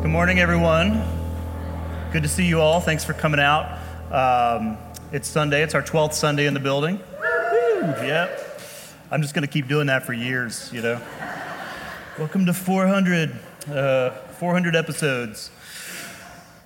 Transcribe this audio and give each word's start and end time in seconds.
Good 0.00 0.12
morning, 0.12 0.40
everyone. 0.40 1.04
Good 2.10 2.22
to 2.22 2.28
see 2.28 2.46
you 2.46 2.58
all. 2.58 2.80
Thanks 2.80 3.04
for 3.04 3.12
coming 3.12 3.38
out. 3.38 3.78
Um, 4.10 4.78
it's 5.12 5.28
Sunday. 5.28 5.62
It's 5.62 5.74
our 5.74 5.82
12th 5.82 6.14
Sunday 6.14 6.46
in 6.46 6.54
the 6.54 6.60
building. 6.60 6.98
Woo, 7.20 8.06
yep. 8.06 8.50
I'm 9.10 9.20
just 9.20 9.34
going 9.34 9.46
to 9.46 9.52
keep 9.52 9.68
doing 9.68 9.88
that 9.88 10.06
for 10.06 10.14
years, 10.14 10.72
you 10.72 10.80
know. 10.80 11.02
Welcome 12.18 12.46
to 12.46 12.54
400, 12.54 13.38
uh, 13.70 14.10
400 14.38 14.74
episodes. 14.74 15.50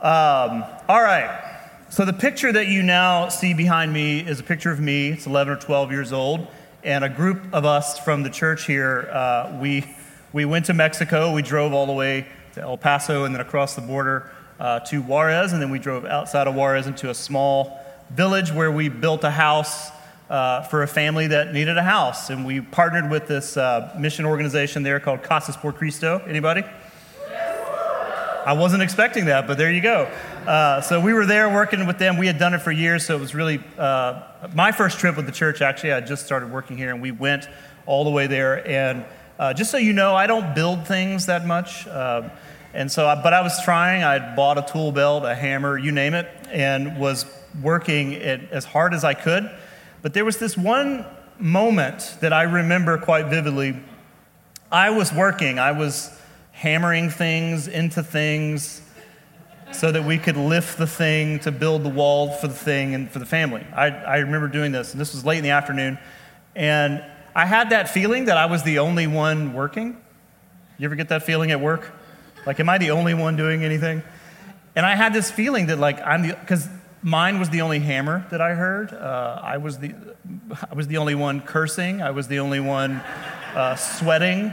Um, 0.01 0.63
all 0.89 1.03
right. 1.03 1.59
So 1.89 2.05
the 2.05 2.13
picture 2.13 2.53
that 2.53 2.69
you 2.69 2.85
now 2.85 3.31
see 3.31 3.53
behind 3.53 3.93
me 3.93 4.21
is 4.21 4.39
a 4.39 4.45
picture 4.45 4.71
of 4.71 4.79
me. 4.79 5.09
It's 5.09 5.27
11 5.27 5.55
or 5.55 5.57
12 5.57 5.91
years 5.91 6.13
old, 6.13 6.47
and 6.85 7.03
a 7.03 7.09
group 7.09 7.43
of 7.53 7.65
us 7.65 7.99
from 7.99 8.23
the 8.23 8.31
church 8.31 8.65
here. 8.67 9.09
Uh, 9.13 9.59
we 9.61 9.85
we 10.33 10.45
went 10.45 10.67
to 10.67 10.73
Mexico. 10.73 11.33
We 11.33 11.43
drove 11.43 11.73
all 11.73 11.87
the 11.87 11.93
way 11.93 12.29
to 12.55 12.63
El 12.63 12.77
Paso 12.77 13.25
and 13.25 13.35
then 13.35 13.41
across 13.41 13.75
the 13.75 13.83
border 13.83 14.31
uh, 14.61 14.81
to 14.81 15.03
Juarez, 15.03 15.53
and 15.53 15.61
then 15.61 15.71
we 15.71 15.79
drove 15.79 16.05
outside 16.05 16.47
of 16.47 16.55
Juarez 16.55 16.87
into 16.87 17.11
a 17.11 17.15
small 17.15 17.81
village 18.11 18.53
where 18.53 18.71
we 18.71 18.89
built 18.89 19.25
a 19.25 19.31
house 19.31 19.91
uh, 20.31 20.63
for 20.63 20.83
a 20.83 20.87
family 20.87 21.27
that 21.27 21.53
needed 21.53 21.77
a 21.77 21.83
house, 21.83 22.31
and 22.31 22.47
we 22.47 22.61
partnered 22.61 23.11
with 23.11 23.27
this 23.27 23.57
uh, 23.57 23.95
mission 23.99 24.25
organization 24.25 24.83
there 24.83 25.01
called 25.01 25.23
Casas 25.23 25.57
por 25.57 25.73
Cristo. 25.73 26.23
Anybody? 26.27 26.65
I 28.47 28.53
wasn't 28.53 28.83
expecting 28.83 29.25
that, 29.27 29.47
but 29.47 29.57
there 29.57 29.73
you 29.73 29.81
go. 29.81 30.05
Uh, 30.47 30.83
so 30.83 31.01
we 31.01 31.15
were 31.15 31.25
there 31.25 31.49
working 31.49 31.87
with 31.87 31.99
them. 31.99 32.19
We 32.19 32.27
had 32.27 32.39
done 32.39 32.53
it 32.53 32.61
for 32.61 32.71
years, 32.71 33.07
so 33.07 33.17
it 33.17 33.21
was 33.21 33.35
really 33.35 33.63
uh, 33.79 34.23
my 34.55 34.71
first 34.71 34.99
trip 34.99 35.17
with 35.17 35.25
the 35.25 35.33
church. 35.33 35.63
Actually, 35.63 35.95
I 35.95 36.01
just 36.03 36.27
started 36.27 36.53
working 36.53 36.77
here, 36.77 36.91
and 36.91 37.01
we 37.01 37.11
went 37.11 37.49
all 37.87 38.05
the 38.05 38.11
way 38.11 38.27
there. 38.27 38.67
And 38.69 39.07
uh, 39.39 39.53
just 39.53 39.71
so 39.71 39.77
you 39.77 39.93
know, 39.93 40.15
I 40.15 40.27
don't 40.27 40.55
build 40.55 40.87
things 40.87 41.27
that 41.27 41.47
much. 41.47 41.87
Uh, 41.87 42.29
and 42.73 42.91
so, 42.91 43.07
I, 43.07 43.21
but 43.23 43.33
I 43.33 43.41
was 43.43 43.63
trying. 43.63 44.03
I 44.03 44.35
bought 44.35 44.59
a 44.59 44.73
tool 44.73 44.93
belt, 44.93 45.25
a 45.25 45.35
hammer, 45.35 45.79
you 45.79 45.93
name 45.93 46.15
it, 46.15 46.29
and 46.51 46.99
was 46.99 47.25
working 47.63 48.13
it 48.13 48.51
as 48.51 48.65
hard 48.65 48.95
as 48.95 49.05
I 49.05 49.15
could. 49.15 49.51
But 50.03 50.13
there 50.15 50.25
was 50.25 50.39
this 50.39 50.57
one 50.57 51.05
moment 51.39 52.17
that 52.21 52.33
I 52.33 52.43
remember 52.43 52.99
quite 52.99 53.27
vividly. 53.27 53.77
I 54.71 54.91
was 54.91 55.13
working. 55.13 55.59
I 55.59 55.73
was 55.73 56.11
hammering 56.53 57.11
things 57.11 57.69
into 57.69 58.03
things 58.03 58.81
so 59.73 59.91
that 59.91 60.05
we 60.05 60.19
could 60.19 60.37
lift 60.37 60.79
the 60.79 60.87
thing 60.87 61.41
to 61.41 61.51
build 61.51 61.83
the 61.83 61.89
wall 61.89 62.33
for 62.33 62.47
the 62.47 62.55
thing 62.55 62.95
and 62.95 63.11
for 63.11 63.19
the 63.19 63.27
family. 63.27 63.67
I, 63.75 63.89
I 63.89 64.17
remember 64.19 64.49
doing 64.49 64.71
this, 64.71 64.93
and 64.93 65.01
this 65.01 65.13
was 65.13 65.25
late 65.25 65.39
in 65.39 65.45
the 65.45 65.51
afternoon, 65.51 65.99
and 66.55 67.05
I 67.35 67.47
had 67.47 67.71
that 67.71 67.89
feeling 67.89 68.27
that 68.27 68.37
I 68.37 68.47
was 68.47 68.63
the 68.63 68.79
only 68.79 69.07
one 69.07 69.55
working. 69.55 69.97
You 70.79 70.85
ever 70.85 70.95
get 70.95 71.09
that 71.09 71.25
feeling 71.25 71.51
at 71.51 71.61
work? 71.61 71.93
Like, 72.47 72.61
am 72.61 72.69
I 72.69 72.79
the 72.79 72.93
only 72.93 73.15
one 73.15 73.37
doing 73.37 73.65
anything? 73.65 74.03
And 74.77 74.87
I 74.87 74.95
had 74.95 75.13
this 75.13 75.31
feeling 75.31 75.67
that, 75.67 75.79
like, 75.79 76.01
I'm 76.01 76.23
the, 76.23 76.35
because 76.35 76.69
mine 77.03 77.41
was 77.41 77.51
the 77.51 77.63
only 77.63 77.81
hammer 77.81 78.27
that 78.31 78.41
I 78.41 78.55
heard. 78.55 78.93
Uh, 78.93 79.41
I, 79.43 79.57
was 79.57 79.79
the, 79.79 79.95
I 80.71 80.75
was 80.75 80.87
the 80.87 80.99
only 80.99 81.15
one 81.15 81.41
cursing. 81.41 82.03
I 82.03 82.13
was 82.13 82.29
the 82.29 82.39
only 82.39 82.61
one 82.61 83.03
uh, 83.55 83.75
sweating. 83.77 84.53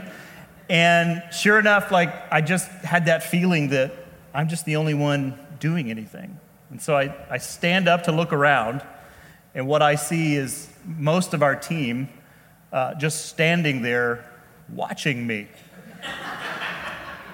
And 0.68 1.22
sure 1.32 1.58
enough, 1.58 1.90
like, 1.90 2.12
I 2.32 2.40
just 2.40 2.68
had 2.68 3.06
that 3.06 3.22
feeling 3.22 3.68
that 3.68 3.92
I'm 4.34 4.48
just 4.48 4.64
the 4.64 4.76
only 4.76 4.94
one 4.94 5.38
doing 5.60 5.90
anything. 5.90 6.40
And 6.70 6.80
so 6.80 6.96
I, 6.96 7.14
I 7.30 7.38
stand 7.38 7.86
up 7.86 8.04
to 8.04 8.12
look 8.12 8.32
around, 8.32 8.82
and 9.54 9.68
what 9.68 9.82
I 9.82 9.94
see 9.94 10.34
is 10.34 10.68
most 10.84 11.34
of 11.34 11.42
our 11.42 11.54
team 11.54 12.08
uh, 12.72 12.94
just 12.94 13.26
standing 13.26 13.82
there 13.82 14.24
watching 14.72 15.26
me. 15.26 15.46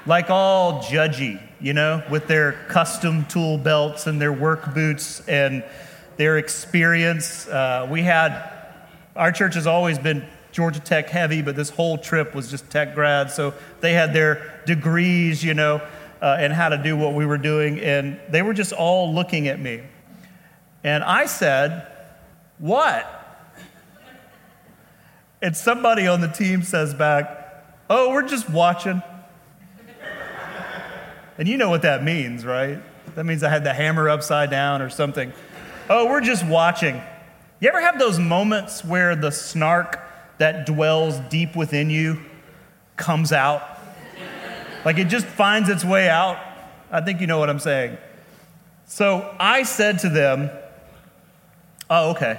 like 0.07 0.31
all 0.31 0.83
judgy, 0.83 1.41
you 1.61 1.73
know, 1.73 2.03
with 2.11 2.27
their 2.27 2.53
custom 2.69 3.25
tool 3.27 3.57
belts 3.59 4.07
and 4.07 4.21
their 4.21 4.33
work 4.33 4.75
boots 4.75 5.27
and 5.29 5.65
their 6.17 6.39
experience. 6.39 7.47
Uh, 7.47 7.87
we 7.91 8.03
had, 8.03 8.53
our 9.15 9.31
church 9.31 9.55
has 9.55 9.67
always 9.67 9.99
been 9.99 10.27
Georgia 10.51 10.81
Tech 10.81 11.09
heavy, 11.09 11.43
but 11.43 11.55
this 11.55 11.71
whole 11.71 11.99
trip 11.99 12.35
was 12.35 12.51
just 12.51 12.69
tech 12.71 12.95
grads. 12.95 13.35
So 13.35 13.55
they 13.81 13.93
had 13.93 14.13
their 14.13 14.61
degrees, 14.67 15.45
you 15.45 15.55
know, 15.55 15.81
uh, 16.21 16.37
and 16.41 16.53
how 16.53 16.69
to 16.71 16.79
do 16.79 16.97
what 16.97 17.15
we 17.15 17.25
were 17.25 17.39
doing. 17.39 17.79
And 17.79 18.19
they 18.29 18.43
were 18.43 18.55
just 18.55 18.73
all 18.73 19.15
looking 19.15 19.47
at 19.47 19.61
me. 19.61 19.83
And 20.83 21.05
I 21.05 21.27
said, 21.27 21.87
What? 22.59 23.18
And 25.41 25.57
somebody 25.57 26.07
on 26.07 26.21
the 26.21 26.29
team 26.29 26.63
says 26.63 26.95
back, 26.95 27.35
Oh, 27.91 28.11
we're 28.11 28.27
just 28.27 28.51
watching. 28.51 29.03
And 31.39 31.47
you 31.47 31.57
know 31.57 31.71
what 31.71 31.83
that 31.83 32.03
means, 32.03 32.45
right? 32.45 32.81
That 33.15 33.25
means 33.25 33.43
I 33.43 33.49
had 33.49 33.65
the 33.65 33.73
hammer 33.73 34.09
upside 34.09 34.51
down 34.51 34.83
or 34.83 34.91
something. 34.91 35.33
Oh, 35.89 36.07
we're 36.07 36.21
just 36.21 36.45
watching. 36.45 37.01
You 37.61 37.69
ever 37.69 37.81
have 37.81 37.99
those 37.99 38.19
moments 38.19 38.85
where 38.85 39.17
the 39.17 39.31
snark 39.31 40.01
that 40.39 40.67
dwells 40.67 41.19
deep 41.31 41.57
within 41.57 41.91
you 41.91 42.21
comes 42.97 43.33
out. 43.33 43.63
Like 44.85 44.99
it 44.99 45.07
just 45.07 45.27
finds 45.27 45.69
its 45.69 45.85
way 45.85 46.09
out. 46.09 46.39
I 46.91 47.01
think 47.01 47.21
you 47.21 47.27
know 47.27 47.39
what 47.39 47.51
I'm 47.51 47.59
saying. 47.59 47.99
So 48.87 49.35
I 49.39 49.63
said 49.63 50.01
to 50.01 50.09
them, 50.09 50.51
Oh, 51.91 52.11
okay. 52.11 52.39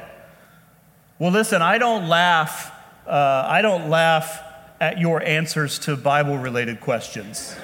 Well, 1.18 1.32
listen, 1.32 1.62
I 1.62 1.80
don't 1.80 2.08
laugh. 2.08 2.72
Uh, 3.10 3.44
I 3.50 3.64
don't 3.64 3.90
laugh 3.90 4.40
at 4.80 5.00
your 5.00 5.24
answers 5.24 5.80
to 5.80 5.98
Bible 5.98 6.38
related 6.38 6.80
questions. 6.80 7.56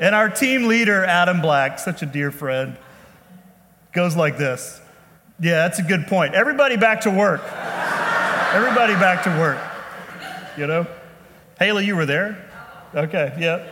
and 0.00 0.16
our 0.16 0.28
team 0.28 0.66
leader, 0.66 1.04
Adam 1.04 1.40
Black, 1.40 1.78
such 1.78 2.02
a 2.02 2.06
dear 2.06 2.32
friend, 2.32 2.76
goes 3.92 4.16
like 4.16 4.36
this. 4.36 4.80
Yeah, 5.38 5.68
that's 5.68 5.78
a 5.78 5.84
good 5.84 6.08
point. 6.08 6.34
Everybody 6.34 6.76
back 6.76 7.02
to 7.02 7.10
work. 7.10 7.42
Everybody 8.52 8.94
back 8.94 9.22
to 9.22 9.30
work. 9.38 9.60
You 10.58 10.66
know? 10.66 10.88
Haley, 11.60 11.86
you 11.86 11.94
were 11.94 12.06
there? 12.06 12.50
Okay, 12.96 13.32
yeah. 13.38 13.64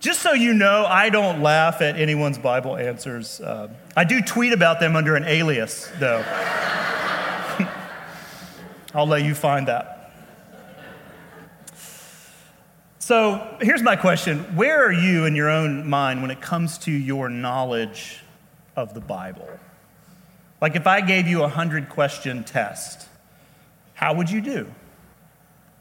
Just 0.00 0.20
so 0.20 0.32
you 0.32 0.52
know, 0.52 0.84
I 0.86 1.08
don't 1.08 1.40
laugh 1.42 1.80
at 1.80 1.96
anyone's 1.96 2.36
Bible 2.38 2.76
answers. 2.76 3.40
Uh, 3.40 3.68
I 3.98 4.04
do 4.04 4.22
tweet 4.22 4.52
about 4.52 4.78
them 4.78 4.94
under 4.94 5.16
an 5.16 5.24
alias, 5.24 5.90
though. 5.98 6.24
I'll 8.94 9.08
let 9.08 9.24
you 9.24 9.34
find 9.34 9.66
that. 9.66 10.12
So 13.00 13.58
here's 13.60 13.82
my 13.82 13.96
question 13.96 14.54
Where 14.54 14.86
are 14.86 14.92
you 14.92 15.24
in 15.24 15.34
your 15.34 15.50
own 15.50 15.90
mind 15.90 16.22
when 16.22 16.30
it 16.30 16.40
comes 16.40 16.78
to 16.78 16.92
your 16.92 17.28
knowledge 17.28 18.22
of 18.76 18.94
the 18.94 19.00
Bible? 19.00 19.48
Like 20.60 20.76
if 20.76 20.86
I 20.86 21.00
gave 21.00 21.26
you 21.26 21.38
a 21.38 21.48
100 21.48 21.88
question 21.88 22.44
test, 22.44 23.08
how 23.94 24.14
would 24.14 24.30
you 24.30 24.40
do? 24.40 24.72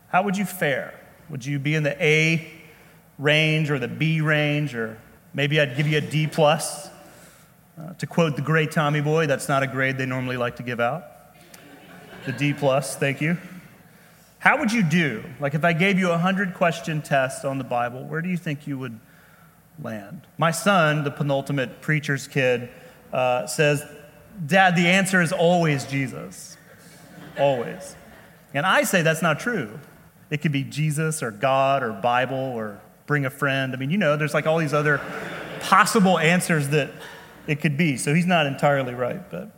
How 0.07 0.23
would 0.23 0.37
you 0.37 0.45
fare? 0.45 0.99
Would 1.29 1.45
you 1.45 1.59
be 1.59 1.75
in 1.75 1.83
the 1.83 2.03
A 2.03 2.51
range 3.19 3.69
or 3.69 3.77
the 3.77 3.87
B 3.87 4.21
range, 4.21 4.73
or 4.73 4.97
maybe 5.35 5.61
I'd 5.61 5.77
give 5.77 5.87
you 5.87 5.99
a 5.99 6.01
D 6.01 6.25
plus? 6.25 6.89
Uh, 7.79 7.93
to 7.93 8.07
quote 8.07 8.35
the 8.35 8.41
great 8.41 8.71
Tommy 8.71 9.01
Boy, 9.01 9.27
that's 9.27 9.47
not 9.47 9.61
a 9.61 9.67
grade 9.67 9.97
they 9.97 10.05
normally 10.05 10.37
like 10.37 10.55
to 10.55 10.63
give 10.63 10.79
out. 10.79 11.03
The 12.25 12.31
D 12.31 12.53
plus, 12.53 12.95
thank 12.95 13.21
you. 13.21 13.37
How 14.39 14.57
would 14.59 14.71
you 14.71 14.81
do? 14.83 15.23
Like 15.39 15.53
if 15.53 15.63
I 15.63 15.73
gave 15.73 15.99
you 15.99 16.07
a 16.07 16.11
100 16.11 16.55
question 16.55 17.01
test 17.01 17.45
on 17.45 17.57
the 17.57 17.63
Bible, 17.63 18.03
where 18.03 18.21
do 18.21 18.29
you 18.29 18.37
think 18.37 18.65
you 18.65 18.79
would 18.79 18.99
land? 19.81 20.25
My 20.37 20.51
son, 20.51 21.03
the 21.03 21.11
penultimate 21.11 21.81
preacher's 21.81 22.27
kid, 22.27 22.69
uh, 23.13 23.45
says, 23.45 23.83
Dad, 24.45 24.75
the 24.75 24.87
answer 24.87 25.21
is 25.21 25.31
always 25.31 25.85
Jesus. 25.85 26.57
Always. 27.37 27.95
And 28.53 28.65
I 28.65 28.83
say 28.83 29.03
that's 29.03 29.21
not 29.21 29.39
true. 29.39 29.79
It 30.29 30.41
could 30.41 30.51
be 30.51 30.63
Jesus 30.63 31.21
or 31.21 31.31
God 31.31 31.83
or 31.83 31.93
Bible 31.93 32.37
or 32.37 32.81
bring 33.05 33.25
a 33.25 33.29
friend. 33.29 33.73
I 33.73 33.77
mean, 33.77 33.89
you 33.89 33.97
know, 33.97 34.17
there's 34.17 34.33
like 34.33 34.47
all 34.47 34.57
these 34.57 34.73
other 34.73 34.99
possible 35.61 36.19
answers 36.19 36.69
that 36.69 36.91
it 37.47 37.61
could 37.61 37.77
be. 37.77 37.97
So 37.97 38.13
he's 38.13 38.25
not 38.25 38.45
entirely 38.45 38.93
right. 38.93 39.29
But 39.29 39.51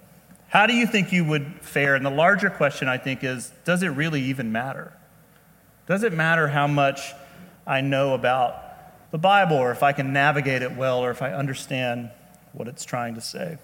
how 0.49 0.65
do 0.65 0.73
you 0.73 0.87
think 0.87 1.11
you 1.11 1.25
would 1.25 1.61
fare? 1.61 1.95
And 1.95 2.05
the 2.05 2.11
larger 2.11 2.49
question, 2.49 2.87
I 2.87 2.97
think, 2.97 3.23
is 3.23 3.51
does 3.65 3.83
it 3.83 3.89
really 3.89 4.21
even 4.21 4.51
matter? 4.51 4.93
Does 5.87 6.03
it 6.03 6.13
matter 6.13 6.47
how 6.47 6.67
much 6.67 7.13
I 7.65 7.81
know 7.81 8.13
about 8.13 9.11
the 9.11 9.17
Bible 9.17 9.57
or 9.57 9.71
if 9.71 9.81
I 9.81 9.91
can 9.91 10.13
navigate 10.13 10.61
it 10.61 10.75
well 10.75 11.03
or 11.03 11.11
if 11.11 11.21
I 11.21 11.33
understand 11.33 12.11
what 12.53 12.67
it's 12.67 12.85
trying 12.85 13.15
to 13.15 13.21
say? 13.21 13.57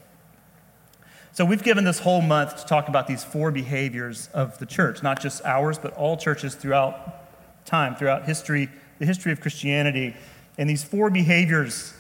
So, 1.34 1.44
we've 1.44 1.64
given 1.64 1.84
this 1.84 2.00
whole 2.00 2.22
month 2.22 2.56
to 2.62 2.66
talk 2.66 2.88
about 2.88 3.08
these 3.08 3.24
four 3.24 3.52
behaviors 3.52 4.30
of 4.34 4.58
the 4.58 4.66
church, 4.66 5.04
not 5.04 5.22
just 5.22 5.44
ours, 5.44 5.78
but 5.78 5.94
all 5.96 6.16
churches 6.16 6.56
throughout 6.56 7.66
time, 7.66 7.96
throughout 7.96 8.24
history, 8.24 8.70
the 9.00 9.06
history 9.06 9.32
of 9.32 9.42
Christianity. 9.42 10.16
And 10.58 10.70
these 10.70 10.84
four 10.84 11.10
behaviors 11.10 11.94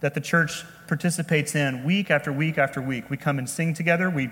that 0.00 0.14
the 0.14 0.20
church 0.20 0.64
participates 0.86 1.54
in 1.54 1.84
week 1.84 2.10
after 2.10 2.32
week 2.32 2.58
after 2.58 2.80
week. 2.82 3.08
We 3.10 3.16
come 3.16 3.38
and 3.38 3.48
sing 3.48 3.74
together, 3.74 4.10
we 4.10 4.30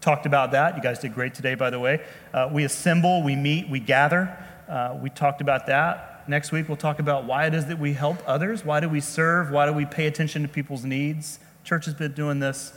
talked 0.00 0.26
about 0.26 0.52
that. 0.52 0.76
You 0.76 0.82
guys 0.82 0.98
did 0.98 1.14
great 1.14 1.34
today, 1.34 1.54
by 1.54 1.70
the 1.70 1.80
way. 1.80 2.04
Uh, 2.32 2.48
we 2.52 2.64
assemble, 2.64 3.22
we 3.22 3.36
meet, 3.36 3.68
we 3.68 3.80
gather. 3.80 4.36
Uh, 4.68 4.98
we 5.00 5.10
talked 5.10 5.40
about 5.40 5.66
that. 5.66 6.28
Next 6.28 6.52
week, 6.52 6.68
we'll 6.68 6.76
talk 6.76 6.98
about 6.98 7.24
why 7.24 7.46
it 7.46 7.54
is 7.54 7.66
that 7.66 7.78
we 7.78 7.94
help 7.94 8.18
others. 8.26 8.64
Why 8.64 8.80
do 8.80 8.88
we 8.88 9.00
serve? 9.00 9.50
Why 9.50 9.66
do 9.66 9.72
we 9.72 9.86
pay 9.86 10.06
attention 10.06 10.42
to 10.42 10.48
people's 10.48 10.84
needs? 10.84 11.38
Church 11.64 11.86
has 11.86 11.94
been 11.94 12.12
doing 12.12 12.38
this 12.38 12.72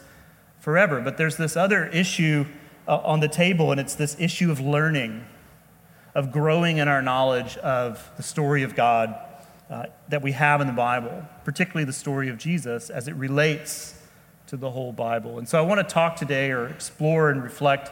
forever. 0.59 1.01
But 1.01 1.17
there's 1.17 1.37
this 1.37 1.57
other 1.57 1.87
issue 1.87 2.45
uh, 2.87 2.97
on 2.99 3.19
the 3.19 3.27
table, 3.27 3.71
and 3.71 3.79
it's 3.79 3.95
this 3.95 4.15
issue 4.19 4.51
of 4.51 4.59
learning, 4.59 5.25
of 6.15 6.31
growing 6.31 6.77
in 6.77 6.87
our 6.87 7.01
knowledge 7.01 7.57
of 7.57 8.09
the 8.15 8.23
story 8.23 8.63
of 8.63 8.73
God 8.73 9.15
uh, 9.71 9.85
that 10.09 10.21
we 10.21 10.33
have 10.33 10.59
in 10.59 10.67
the 10.67 10.73
Bible, 10.73 11.25
particularly 11.45 11.85
the 11.85 11.93
story 11.93 12.27
of 12.27 12.37
Jesus 12.37 12.89
as 12.89 13.07
it 13.07 13.15
relates 13.15 13.97
to 14.47 14.57
the 14.57 14.69
whole 14.69 14.91
Bible. 14.91 15.39
And 15.39 15.47
so 15.47 15.57
I 15.57 15.61
want 15.61 15.79
to 15.79 15.93
talk 15.93 16.17
today 16.17 16.51
or 16.51 16.67
explore 16.67 17.29
and 17.29 17.41
reflect 17.41 17.89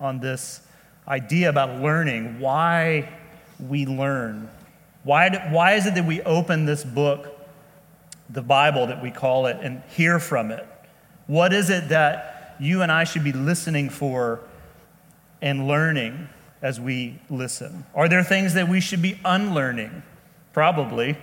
on 0.00 0.18
this 0.18 0.60
idea 1.06 1.48
about 1.48 1.80
learning, 1.80 2.40
why 2.40 3.08
we 3.60 3.86
learn. 3.86 4.48
Why, 5.04 5.28
do, 5.28 5.38
why 5.50 5.74
is 5.74 5.86
it 5.86 5.94
that 5.94 6.04
we 6.04 6.20
open 6.22 6.66
this 6.66 6.82
book, 6.82 7.38
the 8.28 8.42
Bible 8.42 8.88
that 8.88 9.00
we 9.00 9.12
call 9.12 9.46
it, 9.46 9.58
and 9.60 9.84
hear 9.90 10.18
from 10.18 10.50
it? 10.50 10.66
What 11.28 11.52
is 11.52 11.70
it 11.70 11.90
that 11.90 12.56
you 12.58 12.82
and 12.82 12.90
I 12.90 13.04
should 13.04 13.22
be 13.22 13.32
listening 13.32 13.88
for 13.88 14.40
and 15.40 15.68
learning 15.68 16.28
as 16.60 16.80
we 16.80 17.20
listen? 17.30 17.86
Are 17.94 18.08
there 18.08 18.24
things 18.24 18.54
that 18.54 18.68
we 18.68 18.80
should 18.80 19.00
be 19.00 19.20
unlearning? 19.24 20.02
Probably. 20.54 21.16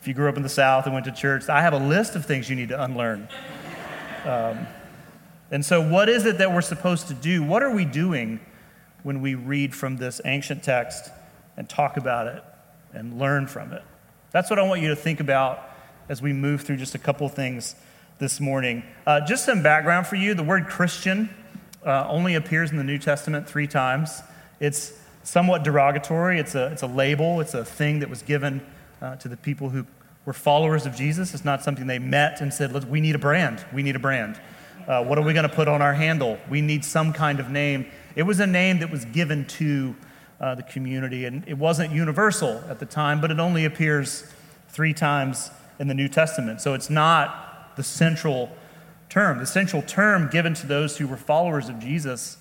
If 0.00 0.08
you 0.08 0.14
grew 0.14 0.30
up 0.30 0.38
in 0.38 0.42
the 0.42 0.48
South 0.48 0.86
and 0.86 0.94
went 0.94 1.04
to 1.04 1.12
church, 1.12 1.46
I 1.50 1.60
have 1.60 1.74
a 1.74 1.78
list 1.78 2.16
of 2.16 2.24
things 2.24 2.48
you 2.48 2.56
need 2.56 2.70
to 2.70 2.82
unlearn. 2.82 3.28
Um, 4.24 4.66
and 5.50 5.62
so, 5.62 5.86
what 5.86 6.08
is 6.08 6.24
it 6.24 6.38
that 6.38 6.52
we're 6.52 6.62
supposed 6.62 7.08
to 7.08 7.14
do? 7.14 7.42
What 7.42 7.62
are 7.62 7.70
we 7.70 7.84
doing 7.84 8.40
when 9.02 9.20
we 9.20 9.34
read 9.34 9.74
from 9.74 9.98
this 9.98 10.22
ancient 10.24 10.62
text 10.62 11.10
and 11.58 11.68
talk 11.68 11.98
about 11.98 12.28
it 12.28 12.42
and 12.94 13.18
learn 13.18 13.46
from 13.46 13.74
it? 13.74 13.82
That's 14.30 14.48
what 14.48 14.58
I 14.58 14.62
want 14.62 14.80
you 14.80 14.88
to 14.88 14.96
think 14.96 15.20
about 15.20 15.60
as 16.08 16.22
we 16.22 16.32
move 16.32 16.62
through 16.62 16.78
just 16.78 16.94
a 16.94 16.98
couple 16.98 17.28
things 17.28 17.76
this 18.18 18.40
morning. 18.40 18.84
Uh, 19.06 19.20
just 19.20 19.44
some 19.44 19.62
background 19.62 20.06
for 20.06 20.16
you 20.16 20.32
the 20.32 20.42
word 20.42 20.66
Christian 20.66 21.28
uh, 21.84 22.06
only 22.08 22.36
appears 22.36 22.70
in 22.70 22.78
the 22.78 22.84
New 22.84 22.98
Testament 22.98 23.46
three 23.46 23.66
times. 23.66 24.22
It's 24.60 24.98
somewhat 25.24 25.62
derogatory, 25.62 26.38
it's 26.40 26.54
a, 26.54 26.68
it's 26.68 26.82
a 26.82 26.86
label, 26.86 27.42
it's 27.42 27.52
a 27.52 27.66
thing 27.66 27.98
that 27.98 28.08
was 28.08 28.22
given 28.22 28.62
uh, 29.00 29.16
to 29.16 29.28
the 29.28 29.36
people 29.36 29.70
who 29.70 29.86
were 30.24 30.32
followers 30.32 30.86
of 30.86 30.94
Jesus. 30.94 31.34
It's 31.34 31.44
not 31.44 31.62
something 31.62 31.86
they 31.86 31.98
met 31.98 32.40
and 32.40 32.52
said, 32.52 32.72
we 32.84 33.00
need 33.00 33.14
a 33.14 33.18
brand. 33.18 33.64
We 33.72 33.82
need 33.82 33.96
a 33.96 33.98
brand. 33.98 34.40
Uh, 34.86 35.04
what 35.04 35.18
are 35.18 35.22
we 35.22 35.32
going 35.32 35.48
to 35.48 35.54
put 35.54 35.68
on 35.68 35.82
our 35.82 35.94
handle? 35.94 36.38
We 36.48 36.60
need 36.60 36.84
some 36.84 37.12
kind 37.12 37.40
of 37.40 37.50
name. 37.50 37.86
It 38.14 38.22
was 38.22 38.40
a 38.40 38.46
name 38.46 38.78
that 38.80 38.90
was 38.90 39.04
given 39.06 39.46
to 39.46 39.96
uh, 40.40 40.54
the 40.54 40.62
community, 40.62 41.24
and 41.24 41.46
it 41.46 41.58
wasn't 41.58 41.92
universal 41.92 42.62
at 42.68 42.78
the 42.78 42.86
time, 42.86 43.20
but 43.20 43.30
it 43.30 43.38
only 43.38 43.64
appears 43.64 44.30
three 44.68 44.94
times 44.94 45.50
in 45.78 45.88
the 45.88 45.94
New 45.94 46.08
Testament. 46.08 46.60
So 46.60 46.74
it's 46.74 46.90
not 46.90 47.76
the 47.76 47.82
central 47.82 48.50
term. 49.08 49.38
The 49.38 49.46
central 49.46 49.82
term 49.82 50.28
given 50.30 50.54
to 50.54 50.66
those 50.66 50.98
who 50.98 51.06
were 51.06 51.16
followers 51.16 51.68
of 51.68 51.78
Jesus 51.78 52.36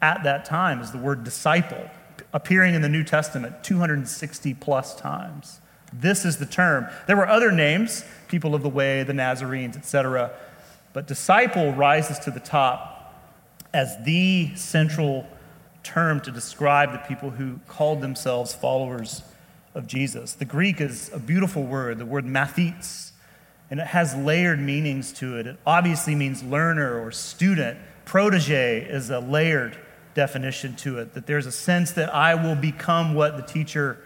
at 0.00 0.22
that 0.24 0.44
time 0.44 0.80
is 0.80 0.90
the 0.92 0.98
word 0.98 1.24
disciple, 1.24 1.90
appearing 2.32 2.74
in 2.74 2.82
the 2.82 2.88
New 2.88 3.04
Testament 3.04 3.62
260 3.62 4.54
plus 4.54 4.94
times. 4.94 5.60
This 6.00 6.24
is 6.24 6.38
the 6.38 6.46
term. 6.46 6.88
There 7.06 7.16
were 7.16 7.28
other 7.28 7.52
names, 7.52 8.04
people 8.28 8.54
of 8.54 8.62
the 8.62 8.68
way, 8.68 9.04
the 9.04 9.14
Nazarenes, 9.14 9.76
etc. 9.76 10.32
But 10.92 11.06
disciple 11.06 11.72
rises 11.72 12.18
to 12.20 12.30
the 12.30 12.40
top 12.40 13.14
as 13.72 13.96
the 14.04 14.54
central 14.56 15.26
term 15.82 16.20
to 16.22 16.30
describe 16.30 16.92
the 16.92 16.98
people 16.98 17.30
who 17.30 17.60
called 17.68 18.00
themselves 18.00 18.54
followers 18.54 19.22
of 19.74 19.86
Jesus. 19.86 20.32
The 20.32 20.44
Greek 20.44 20.80
is 20.80 21.10
a 21.12 21.18
beautiful 21.18 21.62
word, 21.62 21.98
the 21.98 22.06
word 22.06 22.24
mathetes, 22.24 23.12
and 23.70 23.80
it 23.80 23.88
has 23.88 24.14
layered 24.14 24.60
meanings 24.60 25.12
to 25.14 25.38
it. 25.38 25.46
It 25.46 25.56
obviously 25.66 26.14
means 26.14 26.42
learner 26.42 27.00
or 27.00 27.10
student. 27.10 27.78
Protege 28.04 28.82
is 28.82 29.10
a 29.10 29.20
layered 29.20 29.76
definition 30.14 30.76
to 30.76 30.98
it, 30.98 31.14
that 31.14 31.26
there's 31.26 31.46
a 31.46 31.52
sense 31.52 31.90
that 31.92 32.14
I 32.14 32.34
will 32.34 32.54
become 32.54 33.14
what 33.14 33.36
the 33.36 33.42
teacher 33.42 33.98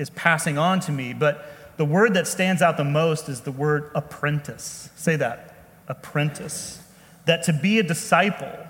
is 0.00 0.08
passing 0.10 0.56
on 0.56 0.80
to 0.80 0.92
me. 0.92 1.12
But 1.12 1.44
the 1.76 1.84
word 1.84 2.14
that 2.14 2.26
stands 2.26 2.62
out 2.62 2.78
the 2.78 2.84
most 2.84 3.28
is 3.28 3.42
the 3.42 3.52
word 3.52 3.90
apprentice. 3.94 4.88
Say 4.96 5.16
that 5.16 5.54
apprentice. 5.88 6.82
That 7.26 7.42
to 7.44 7.52
be 7.52 7.78
a 7.78 7.82
disciple 7.82 8.66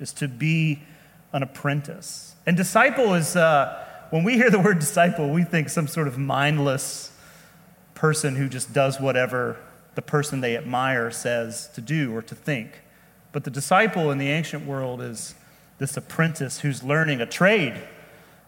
is 0.00 0.14
to 0.14 0.28
be 0.28 0.82
an 1.34 1.42
apprentice. 1.42 2.34
And 2.46 2.56
disciple 2.56 3.12
is, 3.12 3.36
uh, 3.36 3.84
when 4.10 4.24
we 4.24 4.34
hear 4.34 4.50
the 4.50 4.58
word 4.58 4.78
disciple, 4.78 5.28
we 5.28 5.44
think 5.44 5.68
some 5.68 5.86
sort 5.86 6.08
of 6.08 6.16
mindless 6.16 7.12
person 7.94 8.34
who 8.36 8.48
just 8.48 8.72
does 8.72 8.98
whatever 8.98 9.58
the 9.94 10.02
person 10.02 10.40
they 10.40 10.56
admire 10.56 11.10
says 11.10 11.68
to 11.74 11.82
do 11.82 12.16
or 12.16 12.22
to 12.22 12.34
think. 12.34 12.80
But 13.30 13.44
the 13.44 13.50
disciple 13.50 14.10
in 14.10 14.16
the 14.16 14.28
ancient 14.28 14.66
world 14.66 15.02
is 15.02 15.34
this 15.78 15.98
apprentice 15.98 16.60
who's 16.60 16.82
learning 16.82 17.20
a 17.20 17.26
trade. 17.26 17.74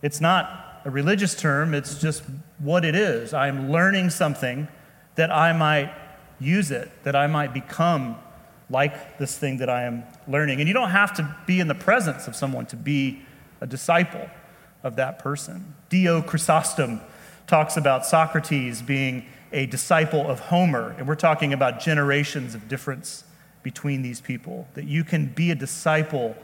It's 0.01 0.23
not 0.23 0.74
a 0.85 0.91
religious 0.91 1.35
term, 1.35 1.75
it's 1.75 1.99
just 1.99 2.23
what 2.59 2.85
it 2.85 2.95
is. 2.95 3.33
I'm 3.33 3.71
learning 3.71 4.11
something 4.11 4.69
that 5.15 5.31
I 5.31 5.53
might 5.53 5.93
use 6.41 6.71
it, 6.71 6.91
that 7.05 7.17
I 7.17 7.27
might 7.27 7.55
become 7.55 8.17
like 8.71 9.19
this 9.19 9.37
thing 9.39 9.59
that 9.59 9.69
I 9.69 9.85
am 9.85 10.05
learning. 10.27 10.61
And 10.61 10.69
you 10.69 10.75
don't 10.75 10.91
have 10.91 11.15
to 11.17 11.37
be 11.47 11.61
in 11.61 11.69
the 11.69 11.75
presence 11.75 12.27
of 12.27 12.37
someone 12.37 12.67
to 12.67 12.77
be 12.77 13.23
a 13.61 13.67
disciple 13.67 14.29
of 14.83 14.97
that 14.97 15.19
person. 15.19 15.75
Dio 15.89 16.21
Chrysostom 16.21 17.01
talks 17.47 17.77
about 17.77 18.07
Socrates 18.07 18.83
being 18.83 19.27
a 19.53 19.67
disciple 19.67 20.29
of 20.29 20.41
Homer, 20.41 20.95
and 20.99 21.07
we're 21.07 21.15
talking 21.15 21.53
about 21.53 21.79
generations 21.79 22.55
of 22.55 22.69
difference 22.69 23.25
between 23.63 24.03
these 24.03 24.21
people. 24.21 24.67
That 24.75 24.85
you 24.85 25.05
can 25.05 25.27
be 25.27 25.51
a 25.51 25.55
disciple 25.55 26.37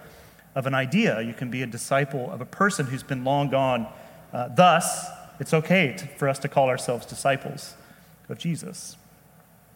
of 0.54 0.66
an 0.66 0.74
idea, 0.74 1.20
you 1.20 1.34
can 1.34 1.50
be 1.50 1.62
a 1.62 1.66
disciple 1.66 2.30
of 2.30 2.40
a 2.40 2.44
person 2.44 2.86
who's 2.86 3.02
been 3.02 3.24
long 3.24 3.50
gone 3.50 3.86
uh, 4.32 4.48
thus, 4.48 5.08
it's 5.38 5.54
okay 5.54 5.94
to, 5.96 6.06
for 6.06 6.28
us 6.28 6.38
to 6.40 6.48
call 6.48 6.68
ourselves 6.68 7.06
disciples 7.06 7.74
of 8.28 8.38
Jesus. 8.38 8.96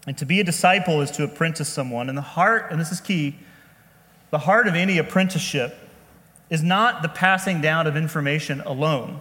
And 0.07 0.17
to 0.19 0.27
be 0.27 0.41
a 0.41 0.45
disciple 0.45 1.01
is 1.01 1.11
to 1.13 1.25
apprentice 1.25 1.69
someone. 1.69 2.09
And 2.09 2.17
the 2.17 2.23
heart, 2.23 2.71
and 2.71 2.81
this 2.81 2.93
is 2.93 3.01
key, 3.01 3.37
the 4.31 4.39
heart 4.39 4.69
of 4.69 4.75
any 4.75 4.99
apprenticeship 4.99 5.77
is 6.51 6.63
not 6.63 7.03
the 7.03 7.09
passing 7.09 7.61
down 7.61 7.87
of 7.87 7.97
information 7.97 8.61
alone, 8.61 9.21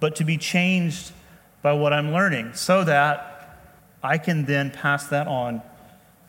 but 0.00 0.14
to 0.16 0.24
be 0.24 0.38
changed 0.38 1.12
by 1.62 1.72
what 1.72 1.92
I'm 1.92 2.12
learning 2.12 2.54
so 2.54 2.84
that 2.84 3.58
I 4.02 4.18
can 4.18 4.44
then 4.44 4.70
pass 4.70 5.06
that 5.08 5.26
on 5.26 5.62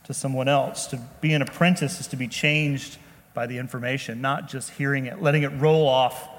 to 0.06 0.14
someone 0.14 0.48
else. 0.48 0.88
To 0.88 1.00
be 1.22 1.34
an 1.34 1.42
apprentice 1.42 2.00
is 2.00 2.08
to 2.08 2.16
be 2.16 2.28
changed 2.28 2.98
by 3.34 3.48
the 3.48 3.58
information, 3.58 4.22
not 4.22 4.48
just 4.48 4.72
hearing 4.72 5.06
it, 5.06 5.22
letting 5.22 5.44
it 5.44 5.50
roll 5.60 5.88
off 5.88 6.30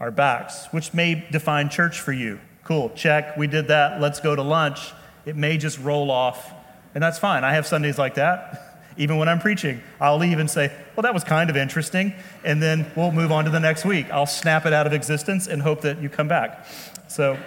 our 0.00 0.10
backs, 0.10 0.66
which 0.70 0.94
may 0.94 1.26
define 1.30 1.68
church 1.68 2.00
for 2.00 2.12
you. 2.12 2.40
Cool, 2.64 2.90
check, 2.90 3.36
we 3.36 3.46
did 3.46 3.68
that, 3.68 4.00
let's 4.00 4.18
go 4.18 4.34
to 4.34 4.42
lunch. 4.42 4.92
It 5.26 5.36
may 5.36 5.58
just 5.58 5.78
roll 5.78 6.10
off, 6.10 6.52
and 6.94 7.02
that's 7.02 7.18
fine. 7.18 7.44
I 7.44 7.52
have 7.52 7.66
Sundays 7.66 7.98
like 7.98 8.14
that. 8.14 8.66
Even 8.96 9.18
when 9.18 9.28
I'm 9.28 9.38
preaching, 9.38 9.80
I'll 10.00 10.18
leave 10.18 10.38
and 10.38 10.50
say, 10.50 10.72
Well, 10.96 11.02
that 11.02 11.14
was 11.14 11.22
kind 11.22 11.48
of 11.48 11.56
interesting, 11.56 12.12
and 12.44 12.62
then 12.62 12.90
we'll 12.96 13.12
move 13.12 13.30
on 13.30 13.44
to 13.44 13.50
the 13.50 13.60
next 13.60 13.84
week. 13.84 14.10
I'll 14.10 14.26
snap 14.26 14.66
it 14.66 14.72
out 14.72 14.86
of 14.86 14.92
existence 14.92 15.46
and 15.46 15.62
hope 15.62 15.82
that 15.82 16.02
you 16.02 16.08
come 16.08 16.28
back. 16.28 16.66
So, 17.06 17.38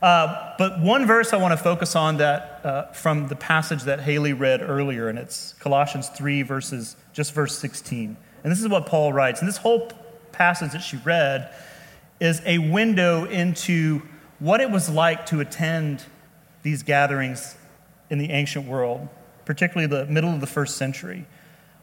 uh, 0.00 0.54
but 0.58 0.80
one 0.80 1.06
verse 1.06 1.32
I 1.32 1.38
want 1.38 1.52
to 1.52 1.62
focus 1.62 1.96
on 1.96 2.18
that 2.18 2.60
uh, 2.64 2.92
from 2.92 3.28
the 3.28 3.36
passage 3.36 3.84
that 3.84 4.00
Haley 4.00 4.32
read 4.32 4.62
earlier, 4.62 5.08
and 5.08 5.18
it's 5.18 5.54
Colossians 5.58 6.08
3, 6.08 6.42
verses, 6.42 6.96
just 7.12 7.32
verse 7.32 7.58
16. 7.58 8.16
And 8.42 8.52
this 8.52 8.60
is 8.60 8.68
what 8.68 8.86
Paul 8.86 9.12
writes. 9.12 9.40
And 9.40 9.48
this 9.48 9.56
whole 9.56 9.90
passage 10.34 10.72
that 10.72 10.82
she 10.82 10.96
read 10.98 11.54
is 12.20 12.42
a 12.44 12.58
window 12.58 13.24
into 13.24 14.02
what 14.38 14.60
it 14.60 14.70
was 14.70 14.88
like 14.88 15.26
to 15.26 15.40
attend 15.40 16.04
these 16.62 16.82
gatherings 16.82 17.56
in 18.10 18.18
the 18.18 18.30
ancient 18.30 18.66
world, 18.66 19.08
particularly 19.44 19.86
the 19.86 20.06
middle 20.06 20.30
of 20.30 20.40
the 20.40 20.46
first 20.46 20.76
century, 20.76 21.26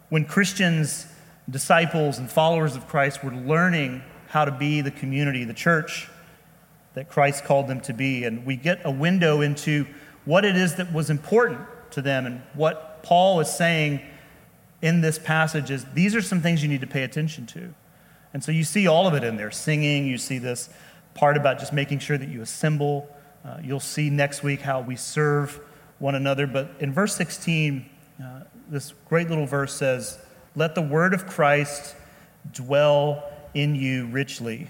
when 0.09 0.25
Christians, 0.25 1.07
disciples, 1.49 2.17
and 2.17 2.29
followers 2.29 2.75
of 2.75 2.87
Christ 2.87 3.23
were 3.23 3.31
learning 3.31 4.03
how 4.27 4.45
to 4.45 4.51
be 4.51 4.81
the 4.81 4.91
community, 4.91 5.43
the 5.43 5.53
church 5.53 6.09
that 6.93 7.09
Christ 7.09 7.45
called 7.45 7.67
them 7.67 7.81
to 7.81 7.93
be. 7.93 8.23
And 8.23 8.45
we 8.45 8.55
get 8.55 8.81
a 8.83 8.91
window 8.91 9.41
into 9.41 9.85
what 10.25 10.45
it 10.45 10.55
is 10.55 10.75
that 10.75 10.91
was 10.93 11.09
important 11.09 11.61
to 11.91 12.01
them 12.01 12.25
and 12.25 12.41
what 12.53 13.03
Paul 13.03 13.39
is 13.39 13.49
saying 13.49 14.01
in 14.81 15.01
this 15.01 15.19
passage 15.19 15.69
is 15.71 15.85
these 15.93 16.15
are 16.15 16.21
some 16.21 16.41
things 16.41 16.63
you 16.63 16.69
need 16.69 16.81
to 16.81 16.87
pay 16.87 17.03
attention 17.03 17.45
to. 17.47 17.73
And 18.33 18.43
so 18.43 18.51
you 18.51 18.63
see 18.63 18.87
all 18.87 19.07
of 19.07 19.13
it 19.13 19.23
in 19.23 19.35
there 19.35 19.51
singing, 19.51 20.07
you 20.07 20.17
see 20.17 20.37
this 20.37 20.69
part 21.13 21.37
about 21.37 21.59
just 21.59 21.73
making 21.73 21.99
sure 21.99 22.17
that 22.17 22.29
you 22.29 22.41
assemble. 22.41 23.09
Uh, 23.43 23.57
you'll 23.61 23.79
see 23.79 24.09
next 24.09 24.43
week 24.43 24.61
how 24.61 24.81
we 24.81 24.95
serve 24.95 25.59
one 25.99 26.15
another. 26.15 26.47
But 26.47 26.71
in 26.79 26.93
verse 26.93 27.15
16, 27.15 27.85
uh, 28.23 28.41
this 28.69 28.93
great 29.09 29.29
little 29.29 29.45
verse 29.45 29.73
says, 29.73 30.17
let 30.55 30.75
the 30.75 30.81
word 30.81 31.13
of 31.13 31.27
Christ 31.27 31.95
dwell 32.51 33.23
in 33.53 33.75
you 33.75 34.07
richly. 34.07 34.69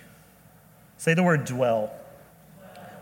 Say 0.98 1.14
the 1.14 1.24
word 1.24 1.46
dwell. 1.46 1.92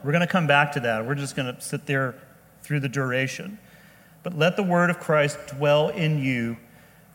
We're 0.03 0.11
going 0.11 0.21
to 0.21 0.27
come 0.27 0.47
back 0.47 0.73
to 0.73 0.79
that. 0.81 1.05
We're 1.05 1.15
just 1.15 1.35
going 1.35 1.53
to 1.53 1.61
sit 1.61 1.85
there 1.85 2.15
through 2.61 2.79
the 2.79 2.89
duration. 2.89 3.59
But 4.23 4.37
let 4.37 4.55
the 4.55 4.63
word 4.63 4.89
of 4.89 4.99
Christ 4.99 5.37
dwell 5.47 5.89
in 5.89 6.23
you 6.23 6.57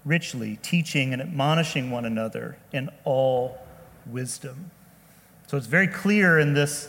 richly, 0.05 0.59
teaching 0.63 1.13
and 1.13 1.23
admonishing 1.23 1.91
one 1.91 2.05
another 2.05 2.59
in 2.73 2.91
all 3.05 3.59
wisdom. 4.07 4.71
So 5.47 5.57
it's 5.57 5.67
very 5.67 5.89
clear 5.89 6.39
in 6.39 6.55
this 6.55 6.89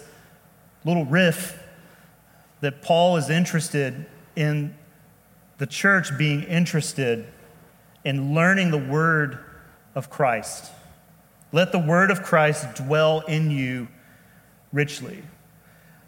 little 0.83 1.05
riff 1.05 1.61
that 2.61 2.81
Paul 2.81 3.17
is 3.17 3.29
interested 3.29 4.05
in 4.35 4.75
the 5.57 5.67
church 5.67 6.17
being 6.17 6.43
interested 6.43 7.27
in 8.03 8.33
learning 8.33 8.71
the 8.71 8.77
word 8.77 9.39
of 9.93 10.09
Christ. 10.09 10.71
Let 11.51 11.71
the 11.71 11.79
word 11.79 12.11
of 12.11 12.21
Christ 12.21 12.75
dwell 12.75 13.21
in 13.21 13.49
you 13.49 13.87
richly. 14.73 15.23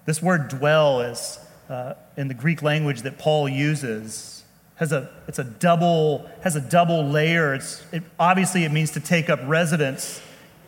This 0.06 0.22
word 0.22 0.50
dwell 0.50 1.02
is 1.02 1.40
uh, 1.70 1.94
in 2.16 2.28
the 2.28 2.34
Greek 2.34 2.62
language 2.62 3.02
that 3.02 3.18
Paul 3.18 3.48
uses 3.50 4.44
has 4.78 4.92
a 4.92 5.10
it's 5.28 5.40
a 5.40 5.44
double 5.44 6.30
has 6.42 6.56
a 6.56 6.62
double 6.62 7.04
layer. 7.04 7.54
It's 7.54 7.84
it, 7.92 8.04
obviously 8.20 8.64
it 8.64 8.72
means 8.72 8.92
to 8.92 9.00
take 9.00 9.30
up 9.30 9.40
residence 9.44 10.22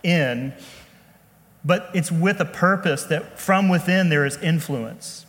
in, 0.03 0.53
but 1.63 1.89
it's 1.93 2.11
with 2.11 2.39
a 2.39 2.45
purpose 2.45 3.03
that 3.05 3.39
from 3.39 3.69
within 3.69 4.09
there 4.09 4.25
is 4.25 4.37
influence. 4.37 5.25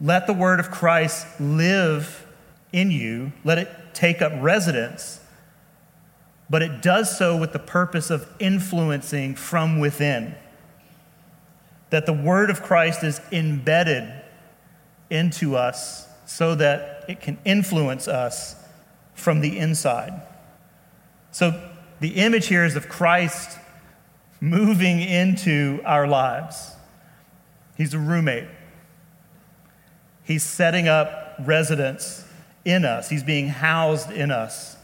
Let 0.00 0.26
the 0.26 0.32
word 0.32 0.60
of 0.60 0.70
Christ 0.70 1.26
live 1.40 2.26
in 2.72 2.90
you. 2.90 3.32
Let 3.44 3.58
it 3.58 3.70
take 3.94 4.22
up 4.22 4.32
residence. 4.40 5.20
But 6.50 6.62
it 6.62 6.82
does 6.82 7.16
so 7.16 7.36
with 7.36 7.52
the 7.52 7.58
purpose 7.58 8.10
of 8.10 8.30
influencing 8.38 9.34
from 9.34 9.80
within. 9.80 10.34
That 11.90 12.06
the 12.06 12.12
word 12.12 12.50
of 12.50 12.62
Christ 12.62 13.02
is 13.02 13.20
embedded 13.32 14.12
into 15.10 15.56
us 15.56 16.06
so 16.26 16.54
that 16.54 16.97
it 17.08 17.20
can 17.20 17.38
influence 17.44 18.06
us 18.06 18.54
from 19.14 19.40
the 19.40 19.58
inside. 19.58 20.22
So 21.32 21.60
the 22.00 22.10
image 22.10 22.46
here 22.46 22.64
is 22.64 22.76
of 22.76 22.88
Christ 22.88 23.58
moving 24.40 25.00
into 25.00 25.80
our 25.84 26.06
lives. 26.06 26.72
He's 27.76 27.94
a 27.94 27.98
roommate. 27.98 28.48
He's 30.22 30.42
setting 30.42 30.86
up 30.86 31.34
residence 31.40 32.24
in 32.64 32.84
us, 32.84 33.08
He's 33.08 33.22
being 33.22 33.48
housed 33.48 34.10
in 34.10 34.30
us. 34.30 34.76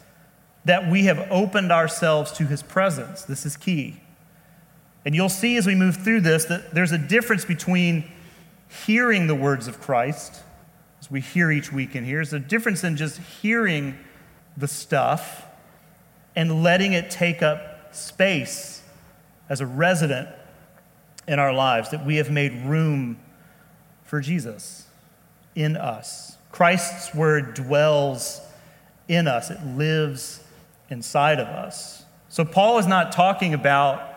That 0.65 0.91
we 0.91 1.05
have 1.05 1.31
opened 1.31 1.71
ourselves 1.71 2.33
to 2.33 2.47
His 2.47 2.63
presence. 2.63 3.23
This 3.23 3.45
is 3.45 3.57
key. 3.57 4.01
And 5.05 5.15
you'll 5.15 5.29
see 5.29 5.57
as 5.57 5.67
we 5.67 5.75
move 5.75 5.97
through 5.97 6.23
this 6.23 6.47
that 6.47 6.73
there's 6.73 6.93
a 6.93 6.99
difference 6.99 7.45
between 7.45 8.11
hearing 8.87 9.27
the 9.27 9.35
words 9.35 9.69
of 9.69 9.81
Christ, 9.81 10.43
as 11.05 11.11
we 11.11 11.21
hear 11.21 11.51
each 11.51 11.71
week 11.71 11.95
in 11.95 12.03
here, 12.03 12.17
there's 12.17 12.33
a 12.33 12.39
difference 12.39 12.83
in 12.83 12.97
just 12.97 13.19
hearing 13.19 13.95
the 14.57 14.67
stuff 14.67 15.45
and 16.35 16.63
letting 16.63 16.95
it 16.95 17.11
take 17.11 17.43
up 17.43 17.95
space 17.95 18.83
as 19.51 19.61
a 19.61 19.67
resident 19.67 20.31
in 21.29 21.39
our 21.39 21.53
lives, 21.53 21.91
that 21.91 22.07
we 22.07 22.17
have 22.17 22.31
made 22.31 22.55
room 22.65 23.19
for 24.05 24.23
Jesus 24.23 24.87
in 25.55 25.77
us. 25.77 26.39
Christ's 26.51 27.15
word 27.15 27.53
dwells 27.53 28.41
in 29.07 29.29
us, 29.29 29.51
it 29.51 29.63
lives 29.63 30.43
inside 30.89 31.39
of 31.39 31.49
us. 31.49 32.07
So, 32.31 32.47
Paul 32.47 32.79
is 32.79 32.87
not 32.87 33.13
talking 33.13 33.53
about 33.53 34.11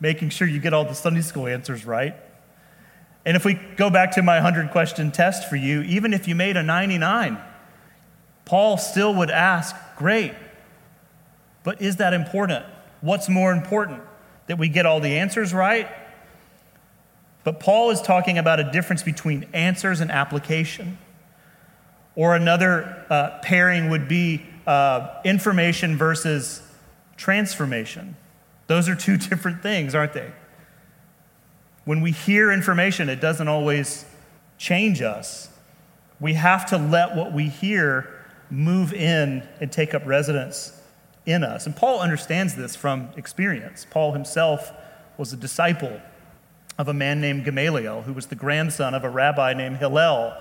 making 0.00 0.30
sure 0.30 0.48
you 0.48 0.60
get 0.60 0.72
all 0.72 0.86
the 0.86 0.94
Sunday 0.94 1.20
school 1.20 1.46
answers 1.46 1.84
right. 1.84 2.16
And 3.24 3.36
if 3.36 3.44
we 3.44 3.54
go 3.54 3.88
back 3.88 4.12
to 4.12 4.22
my 4.22 4.36
100 4.36 4.70
question 4.70 5.12
test 5.12 5.48
for 5.48 5.56
you, 5.56 5.82
even 5.82 6.12
if 6.12 6.26
you 6.26 6.34
made 6.34 6.56
a 6.56 6.62
99, 6.62 7.38
Paul 8.44 8.76
still 8.76 9.14
would 9.14 9.30
ask, 9.30 9.76
Great, 9.96 10.34
but 11.62 11.80
is 11.80 11.96
that 11.96 12.12
important? 12.12 12.64
What's 13.00 13.28
more 13.28 13.52
important? 13.52 14.02
That 14.48 14.58
we 14.58 14.68
get 14.68 14.86
all 14.86 15.00
the 15.00 15.18
answers 15.18 15.54
right? 15.54 15.88
But 17.44 17.60
Paul 17.60 17.90
is 17.90 18.00
talking 18.00 18.38
about 18.38 18.60
a 18.60 18.70
difference 18.70 19.02
between 19.02 19.48
answers 19.52 20.00
and 20.00 20.10
application. 20.10 20.98
Or 22.14 22.36
another 22.36 23.04
uh, 23.08 23.38
pairing 23.42 23.90
would 23.90 24.06
be 24.08 24.44
uh, 24.66 25.20
information 25.24 25.96
versus 25.96 26.62
transformation. 27.16 28.16
Those 28.66 28.88
are 28.88 28.94
two 28.94 29.16
different 29.30 29.62
things, 29.62 29.94
aren't 29.94 30.12
they? 30.12 30.32
When 31.84 32.00
we 32.00 32.12
hear 32.12 32.52
information, 32.52 33.08
it 33.08 33.20
doesn't 33.20 33.48
always 33.48 34.04
change 34.58 35.02
us. 35.02 35.48
We 36.20 36.34
have 36.34 36.66
to 36.66 36.78
let 36.78 37.16
what 37.16 37.32
we 37.32 37.48
hear 37.48 38.08
move 38.50 38.92
in 38.92 39.42
and 39.60 39.72
take 39.72 39.94
up 39.94 40.06
residence 40.06 40.80
in 41.26 41.42
us. 41.42 41.66
And 41.66 41.74
Paul 41.74 42.00
understands 42.00 42.54
this 42.54 42.76
from 42.76 43.08
experience. 43.16 43.86
Paul 43.90 44.12
himself 44.12 44.72
was 45.18 45.32
a 45.32 45.36
disciple 45.36 46.00
of 46.78 46.88
a 46.88 46.94
man 46.94 47.20
named 47.20 47.44
Gamaliel, 47.44 48.02
who 48.02 48.12
was 48.12 48.26
the 48.26 48.34
grandson 48.34 48.94
of 48.94 49.04
a 49.04 49.10
rabbi 49.10 49.52
named 49.52 49.78
Hillel, 49.78 50.36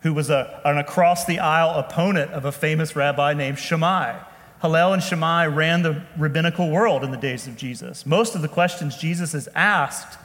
who 0.00 0.12
was 0.12 0.30
a, 0.30 0.60
an 0.64 0.78
across 0.78 1.24
the 1.24 1.38
aisle 1.38 1.78
opponent 1.78 2.32
of 2.32 2.44
a 2.44 2.52
famous 2.52 2.96
rabbi 2.96 3.34
named 3.34 3.58
Shammai. 3.58 4.18
Hillel 4.60 4.92
and 4.92 5.02
Shammai 5.02 5.46
ran 5.46 5.82
the 5.82 6.02
rabbinical 6.16 6.70
world 6.70 7.04
in 7.04 7.10
the 7.10 7.16
days 7.16 7.46
of 7.46 7.56
Jesus. 7.56 8.06
Most 8.06 8.34
of 8.34 8.42
the 8.42 8.48
questions 8.48 8.96
Jesus 8.96 9.32
has 9.32 9.48
asked 9.54 10.18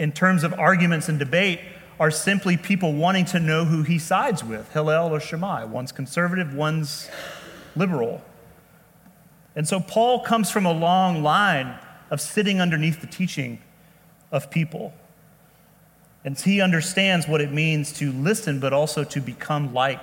in 0.00 0.12
terms 0.12 0.44
of 0.44 0.54
arguments 0.54 1.10
and 1.10 1.18
debate 1.18 1.60
are 2.00 2.10
simply 2.10 2.56
people 2.56 2.94
wanting 2.94 3.26
to 3.26 3.38
know 3.38 3.66
who 3.66 3.82
he 3.82 3.98
sides 3.98 4.42
with, 4.42 4.72
Hillel 4.72 5.14
or 5.14 5.20
Shammai. 5.20 5.64
One's 5.64 5.92
conservative, 5.92 6.54
one's 6.54 7.10
liberal. 7.76 8.24
And 9.54 9.68
so 9.68 9.78
Paul 9.78 10.20
comes 10.20 10.50
from 10.50 10.64
a 10.64 10.72
long 10.72 11.22
line 11.22 11.78
of 12.10 12.18
sitting 12.18 12.62
underneath 12.62 13.02
the 13.02 13.06
teaching 13.06 13.58
of 14.32 14.50
people. 14.50 14.94
And 16.24 16.38
he 16.38 16.62
understands 16.62 17.28
what 17.28 17.42
it 17.42 17.52
means 17.52 17.92
to 17.94 18.10
listen, 18.10 18.58
but 18.58 18.72
also 18.72 19.04
to 19.04 19.20
become 19.20 19.74
like 19.74 20.02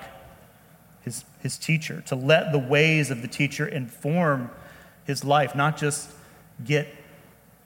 his, 1.01 1.25
his 1.39 1.58
teacher, 1.58 2.01
to 2.06 2.16
let 2.16 2.51
the 2.51 2.60
ways 2.60 3.10
of 3.10 3.24
the 3.24 3.27
teacher 3.27 3.68
inform 3.68 4.51
his 5.06 5.24
life, 5.24 5.56
not 5.56 5.75
just 5.75 6.12
get, 6.63 6.88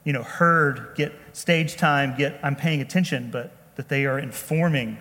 you 0.04 0.14
know, 0.14 0.24
heard, 0.24 0.94
get 0.96 1.14
stage 1.34 1.78
time, 1.78 2.16
get 2.18 2.40
I'm 2.44 2.56
paying 2.56 2.82
attention, 2.82 3.30
but 3.32 3.52
that 3.76 3.90
they 3.90 4.06
are 4.06 4.20
informing 4.20 4.98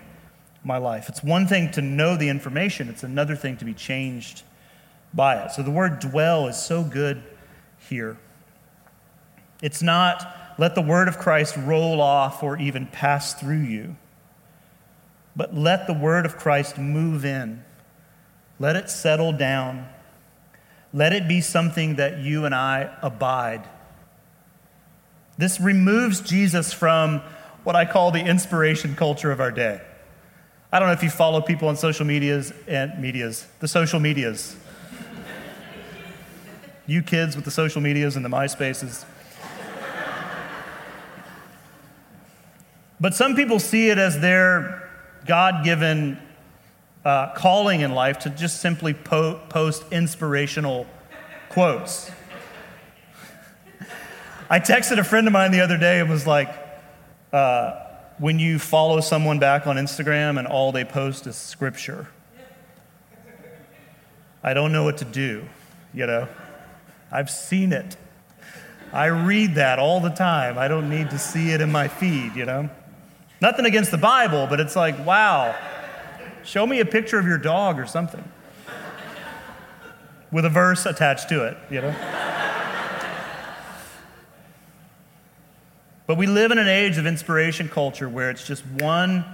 my 0.63 0.77
life. 0.77 1.09
It's 1.09 1.23
one 1.23 1.47
thing 1.47 1.71
to 1.73 1.83
know 1.83 2.17
the 2.17 2.29
information, 2.29 2.89
it's 2.89 3.03
another 3.03 3.37
thing 3.37 3.57
to 3.59 3.65
be 3.65 3.75
changed 3.75 4.43
by 5.13 5.43
it. 5.43 5.53
So 5.53 5.63
the 5.63 5.71
word 5.71 6.01
dwell 6.01 6.49
is 6.49 6.61
so 6.61 6.85
good 6.85 7.23
here. 7.89 8.19
It's 9.63 9.83
not 9.83 10.55
let 10.59 10.75
the 10.75 10.83
word 10.83 11.09
of 11.09 11.19
Christ 11.19 11.57
roll 11.57 12.01
off 12.01 12.43
or 12.43 12.59
even 12.59 12.87
pass 12.87 13.35
through 13.35 13.63
you, 13.63 13.97
but 15.35 15.55
let 15.55 15.87
the 15.87 15.95
word 15.95 16.27
of 16.27 16.37
Christ 16.37 16.79
move 16.79 17.25
in. 17.25 17.65
Let 18.59 18.77
it 18.77 18.91
settle 18.91 19.33
down. 19.33 19.89
Let 20.93 21.13
it 21.13 21.27
be 21.27 21.41
something 21.41 21.97
that 21.97 22.19
you 22.19 22.45
and 22.45 22.55
I 22.55 22.95
abide. 23.01 23.67
This 25.41 25.59
removes 25.59 26.21
Jesus 26.21 26.71
from 26.71 27.23
what 27.65 27.75
I 27.75 27.87
call 27.87 28.11
the 28.11 28.21
inspiration 28.21 28.95
culture 28.95 29.33
of 29.33 29.41
our 29.41 29.51
day. 29.51 29.81
I 30.71 30.79
don't 30.79 30.89
know 30.89 30.93
if 30.93 31.03
you 31.03 31.09
follow 31.09 31.41
people 31.41 31.69
on 31.69 31.77
social 31.77 32.05
medias 32.05 32.53
and 32.69 33.01
medias, 33.01 33.47
the 33.59 33.67
social 33.67 34.01
medias 34.01 34.55
you 36.87 37.03
kids 37.03 37.37
with 37.37 37.47
the 37.47 37.51
social 37.51 37.81
medias 37.81 38.17
and 38.17 38.25
the 38.25 38.29
MySpaces. 38.29 39.07
but 43.01 43.15
some 43.15 43.35
people 43.35 43.59
see 43.59 43.89
it 43.89 43.97
as 43.97 44.21
their 44.21 44.91
God 45.27 45.65
given 45.65 46.19
uh, 47.03 47.33
calling 47.33 47.81
in 47.81 47.93
life 47.93 48.19
to 48.21 48.31
just 48.31 48.61
simply 48.61 48.93
po- 48.93 49.41
post 49.49 49.85
inspirational 49.91 50.87
quotes. 51.49 52.11
I 54.53 54.59
texted 54.59 54.99
a 54.99 55.05
friend 55.05 55.29
of 55.29 55.33
mine 55.33 55.53
the 55.53 55.61
other 55.61 55.77
day 55.77 56.01
and 56.01 56.11
was 56.11 56.27
like, 56.27 56.53
uh, 57.33 57.87
when 58.19 58.41
you 58.41 58.59
follow 58.59 59.01
someone 59.01 59.39
back 59.39 59.69
on 59.69 59.77
Instagram 59.77 60.41
and 60.41 60.49
all 60.49 60.73
they 60.73 60.85
post 60.85 61.29
is 61.29 61.37
scripture, 61.37 62.09
I 64.43 64.53
don't 64.53 64.73
know 64.73 64.83
what 64.83 64.99
to 64.99 65.05
do, 65.05 65.45
you 65.95 66.05
know? 66.05 66.27
I've 67.13 67.31
seen 67.31 67.73
it. 67.73 67.97
I 68.93 69.07
read 69.07 69.55
that 69.55 69.79
all 69.79 70.01
the 70.01 70.11
time. 70.11 70.59
I 70.59 70.67
don't 70.67 70.91
need 70.91 71.11
to 71.11 71.19
see 71.19 71.53
it 71.53 71.61
in 71.61 71.71
my 71.71 71.87
feed, 71.87 72.35
you 72.35 72.45
know? 72.45 72.69
Nothing 73.41 73.67
against 73.67 73.93
the 73.93 73.99
Bible, 73.99 74.49
but 74.51 74.59
it's 74.59 74.75
like, 74.75 75.07
wow, 75.07 75.55
show 76.43 76.67
me 76.67 76.81
a 76.81 76.85
picture 76.85 77.21
of 77.21 77.25
your 77.25 77.39
dog 77.39 77.79
or 77.79 77.87
something. 77.87 78.25
with 80.33 80.45
a 80.45 80.51
verse 80.51 80.87
attached 80.87 81.29
to 81.29 81.45
it, 81.45 81.57
you 81.71 81.81
know? 81.83 81.95
But 86.11 86.19
we 86.19 86.27
live 86.27 86.51
in 86.51 86.59
an 86.59 86.67
age 86.67 86.99
of 86.99 87.07
inspiration 87.07 87.69
culture 87.69 88.09
where 88.09 88.31
it's 88.31 88.45
just 88.45 88.67
one, 88.67 89.25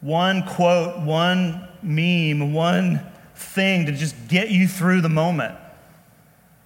one 0.00 0.42
quote, 0.42 0.98
one 1.04 1.68
meme, 1.84 2.52
one 2.52 3.00
thing 3.36 3.86
to 3.86 3.92
just 3.92 4.16
get 4.26 4.50
you 4.50 4.66
through 4.66 5.00
the 5.00 5.08
moment. 5.08 5.54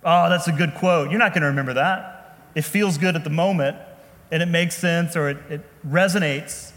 Oh, 0.03 0.31
that's 0.31 0.49
a 0.49 0.53
good 0.53 0.73
quote. 0.77 1.11
You're 1.11 1.19
not 1.19 1.35
going 1.35 1.43
to 1.43 1.49
remember 1.49 1.75
that. 1.75 2.39
It 2.55 2.63
feels 2.63 2.97
good 2.97 3.17
at 3.17 3.23
the 3.23 3.29
moment 3.29 3.77
and 4.31 4.43
it 4.43 4.47
makes 4.47 4.79
sense 4.79 5.15
or 5.15 5.29
it, 5.29 5.37
it 5.51 5.61
resonates, 5.87 6.73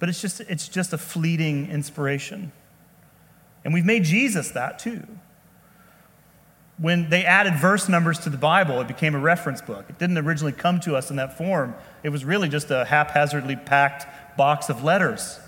but 0.00 0.08
it's 0.08 0.20
just, 0.20 0.40
it's 0.40 0.66
just 0.66 0.92
a 0.92 0.98
fleeting 0.98 1.70
inspiration. 1.70 2.50
And 3.64 3.72
we've 3.72 3.86
made 3.86 4.02
Jesus 4.02 4.50
that 4.50 4.80
too. 4.80 5.06
When 6.78 7.10
they 7.10 7.24
added 7.24 7.56
verse 7.56 7.88
numbers 7.88 8.20
to 8.20 8.30
the 8.30 8.38
Bible, 8.38 8.80
it 8.80 8.86
became 8.86 9.16
a 9.16 9.18
reference 9.18 9.60
book. 9.60 9.86
It 9.88 9.98
didn't 9.98 10.18
originally 10.18 10.52
come 10.52 10.78
to 10.80 10.94
us 10.94 11.10
in 11.10 11.16
that 11.16 11.36
form, 11.36 11.74
it 12.02 12.10
was 12.10 12.24
really 12.24 12.48
just 12.48 12.70
a 12.70 12.84
haphazardly 12.84 13.56
packed 13.56 14.36
box 14.36 14.68
of 14.68 14.84
letters. 14.84 15.40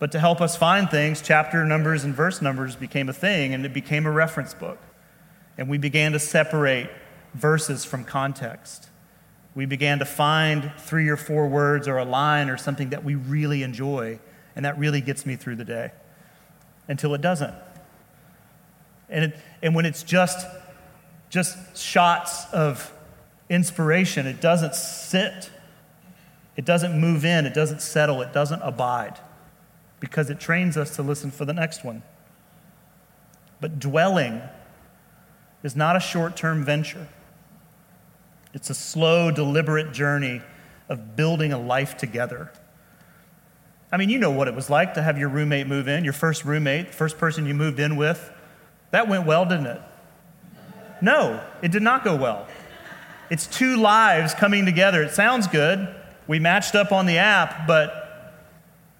But 0.00 0.12
to 0.12 0.20
help 0.20 0.40
us 0.40 0.56
find 0.56 0.88
things, 0.90 1.20
chapter 1.22 1.64
numbers 1.64 2.04
and 2.04 2.14
verse 2.14 2.40
numbers 2.40 2.76
became 2.76 3.08
a 3.08 3.12
thing, 3.12 3.54
and 3.54 3.64
it 3.64 3.72
became 3.72 4.06
a 4.06 4.10
reference 4.10 4.54
book. 4.54 4.78
And 5.56 5.68
we 5.68 5.78
began 5.78 6.12
to 6.12 6.18
separate 6.18 6.88
verses 7.34 7.84
from 7.84 8.04
context. 8.04 8.88
We 9.54 9.66
began 9.66 9.98
to 9.98 10.04
find 10.04 10.72
three 10.78 11.08
or 11.08 11.16
four 11.16 11.48
words 11.48 11.88
or 11.88 11.98
a 11.98 12.04
line 12.04 12.48
or 12.48 12.56
something 12.56 12.90
that 12.90 13.02
we 13.02 13.16
really 13.16 13.62
enjoy, 13.62 14.20
and 14.54 14.64
that 14.64 14.78
really 14.78 15.00
gets 15.00 15.26
me 15.26 15.34
through 15.34 15.56
the 15.56 15.64
day 15.64 15.92
until 16.86 17.14
it 17.14 17.20
doesn't. 17.20 17.54
And, 19.08 19.24
it, 19.24 19.38
and 19.62 19.74
when 19.74 19.86
it's 19.86 20.02
just, 20.02 20.46
just 21.30 21.76
shots 21.76 22.52
of 22.52 22.92
inspiration, 23.48 24.26
it 24.26 24.40
doesn't 24.40 24.74
sit, 24.74 25.50
it 26.56 26.64
doesn't 26.64 26.98
move 26.98 27.24
in, 27.24 27.46
it 27.46 27.54
doesn't 27.54 27.80
settle, 27.80 28.20
it 28.22 28.32
doesn't 28.32 28.60
abide 28.62 29.18
because 30.00 30.30
it 30.30 30.38
trains 30.38 30.76
us 30.76 30.96
to 30.96 31.02
listen 31.02 31.30
for 31.30 31.44
the 31.44 31.52
next 31.52 31.84
one. 31.84 32.02
But 33.60 33.78
dwelling 33.78 34.42
is 35.62 35.74
not 35.74 35.96
a 35.96 36.00
short 36.00 36.36
term 36.36 36.64
venture, 36.64 37.08
it's 38.54 38.70
a 38.70 38.74
slow, 38.74 39.30
deliberate 39.30 39.92
journey 39.92 40.42
of 40.88 41.16
building 41.16 41.52
a 41.52 41.58
life 41.58 41.96
together. 41.96 42.50
I 43.90 43.96
mean, 43.96 44.10
you 44.10 44.18
know 44.18 44.30
what 44.30 44.48
it 44.48 44.54
was 44.54 44.68
like 44.68 44.94
to 44.94 45.02
have 45.02 45.18
your 45.18 45.28
roommate 45.28 45.66
move 45.66 45.88
in, 45.88 46.04
your 46.04 46.12
first 46.12 46.44
roommate, 46.44 46.88
the 46.88 46.92
first 46.92 47.18
person 47.18 47.46
you 47.46 47.54
moved 47.54 47.80
in 47.80 47.96
with. 47.96 48.30
That 48.90 49.08
went 49.08 49.26
well, 49.26 49.44
didn't 49.44 49.66
it? 49.66 49.82
No, 51.00 51.42
it 51.62 51.70
did 51.70 51.82
not 51.82 52.04
go 52.04 52.16
well. 52.16 52.46
It's 53.30 53.46
two 53.46 53.76
lives 53.76 54.34
coming 54.34 54.64
together. 54.64 55.02
It 55.02 55.12
sounds 55.12 55.46
good. 55.46 55.94
We 56.26 56.38
matched 56.38 56.74
up 56.74 56.92
on 56.92 57.06
the 57.06 57.18
app, 57.18 57.66
but 57.66 58.08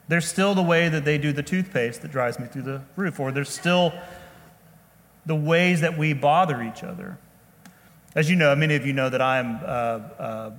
there's 0.07 0.27
still 0.27 0.55
the 0.55 0.63
way 0.63 0.89
that 0.89 1.05
they 1.05 1.19
do 1.19 1.33
the 1.33 1.43
toothpaste 1.43 2.03
that 2.03 2.11
drives 2.11 2.39
me 2.39 2.47
through 2.47 2.63
the 2.63 2.83
roof, 2.97 3.21
or 3.21 3.33
there's 3.33 3.51
still 3.51 3.93
the 5.27 5.35
ways 5.35 5.81
that 5.81 5.99
we 5.99 6.13
bother 6.13 6.63
each 6.63 6.83
other. 6.83 7.19
As 8.15 8.31
you 8.31 8.37
know, 8.37 8.55
many 8.57 8.75
of 8.75 8.87
you 8.87 8.93
know 8.93 9.11
that 9.11 9.21
I'm 9.21 9.57
uh, 9.57 9.67
uh, 9.67 10.51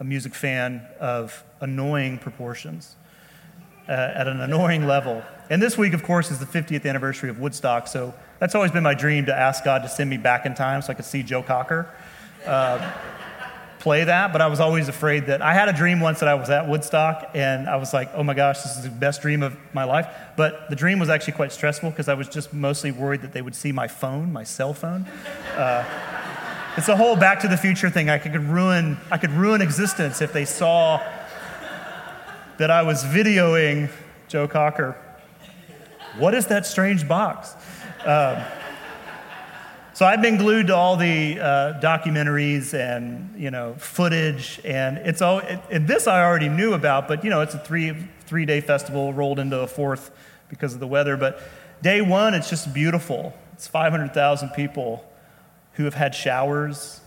a 0.00 0.04
music 0.04 0.34
fan 0.34 0.86
of 1.00 1.44
annoying 1.60 2.18
proportions 2.18 2.96
uh, 3.88 3.92
at 3.92 4.28
an 4.28 4.40
annoying 4.40 4.86
level. 4.86 5.22
And 5.48 5.62
this 5.62 5.78
week, 5.78 5.94
of 5.94 6.02
course, 6.02 6.30
is 6.30 6.38
the 6.38 6.46
50th 6.46 6.86
anniversary 6.86 7.30
of 7.30 7.38
Woodstock, 7.38 7.86
so 7.86 8.14
that's 8.38 8.54
always 8.54 8.70
been 8.70 8.82
my 8.82 8.94
dream 8.94 9.26
to 9.26 9.34
ask 9.34 9.64
God 9.64 9.82
to 9.82 9.88
send 9.88 10.10
me 10.10 10.16
back 10.16 10.46
in 10.46 10.54
time 10.54 10.82
so 10.82 10.92
I 10.92 10.94
could 10.94 11.04
see 11.04 11.22
Joe 11.22 11.42
Cocker. 11.42 11.88
Uh, 12.46 12.92
play 13.84 14.04
that, 14.04 14.32
but 14.32 14.40
I 14.40 14.46
was 14.46 14.60
always 14.60 14.88
afraid 14.88 15.26
that 15.26 15.42
I 15.42 15.52
had 15.52 15.68
a 15.68 15.72
dream 15.72 16.00
once 16.00 16.20
that 16.20 16.28
I 16.28 16.34
was 16.34 16.48
at 16.48 16.66
Woodstock 16.66 17.32
and 17.34 17.68
I 17.68 17.76
was 17.76 17.92
like, 17.92 18.10
oh 18.14 18.22
my 18.22 18.32
gosh, 18.32 18.62
this 18.62 18.76
is 18.76 18.84
the 18.84 18.88
best 18.88 19.20
dream 19.20 19.42
of 19.42 19.54
my 19.74 19.84
life. 19.84 20.08
But 20.36 20.70
the 20.70 20.76
dream 20.76 20.98
was 20.98 21.10
actually 21.10 21.34
quite 21.34 21.52
stressful 21.52 21.90
because 21.90 22.08
I 22.08 22.14
was 22.14 22.26
just 22.28 22.54
mostly 22.54 22.92
worried 22.92 23.20
that 23.20 23.34
they 23.34 23.42
would 23.42 23.54
see 23.54 23.72
my 23.72 23.86
phone, 23.86 24.32
my 24.32 24.42
cell 24.42 24.72
phone. 24.72 25.04
Uh, 25.54 25.84
it's 26.78 26.88
a 26.88 26.96
whole 26.96 27.14
Back 27.14 27.40
to 27.40 27.48
the 27.48 27.58
Future 27.58 27.90
thing. 27.90 28.08
I 28.08 28.16
could 28.16 28.34
ruin, 28.34 28.96
I 29.10 29.18
could 29.18 29.32
ruin 29.32 29.60
existence 29.60 30.22
if 30.22 30.32
they 30.32 30.46
saw 30.46 31.02
that 32.56 32.70
I 32.70 32.82
was 32.82 33.04
videoing 33.04 33.90
Joe 34.28 34.48
Cocker. 34.48 34.96
What 36.16 36.32
is 36.32 36.46
that 36.46 36.64
strange 36.64 37.06
box? 37.06 37.54
Um, 38.04 38.44
so 39.94 40.04
I've 40.04 40.20
been 40.20 40.36
glued 40.36 40.66
to 40.66 40.76
all 40.76 40.96
the 40.96 41.40
uh, 41.40 41.80
documentaries 41.80 42.74
and 42.74 43.40
you 43.40 43.50
know 43.50 43.76
footage, 43.78 44.60
and 44.62 44.98
it's 44.98 45.22
all. 45.22 45.40
And 45.70 45.88
this 45.88 46.06
I 46.06 46.22
already 46.22 46.50
knew 46.50 46.74
about, 46.74 47.08
but 47.08 47.24
you 47.24 47.30
know 47.30 47.40
it's 47.40 47.54
a 47.54 47.58
three 47.58 47.96
three 48.26 48.44
day 48.44 48.60
festival 48.60 49.14
rolled 49.14 49.38
into 49.38 49.58
a 49.60 49.66
fourth 49.66 50.10
because 50.50 50.74
of 50.74 50.80
the 50.80 50.86
weather. 50.86 51.16
But 51.16 51.40
day 51.80 52.02
one, 52.02 52.34
it's 52.34 52.50
just 52.50 52.74
beautiful. 52.74 53.32
It's 53.54 53.68
500,000 53.68 54.50
people 54.50 55.08
who 55.74 55.84
have 55.84 55.94
had 55.94 56.14
showers 56.14 57.00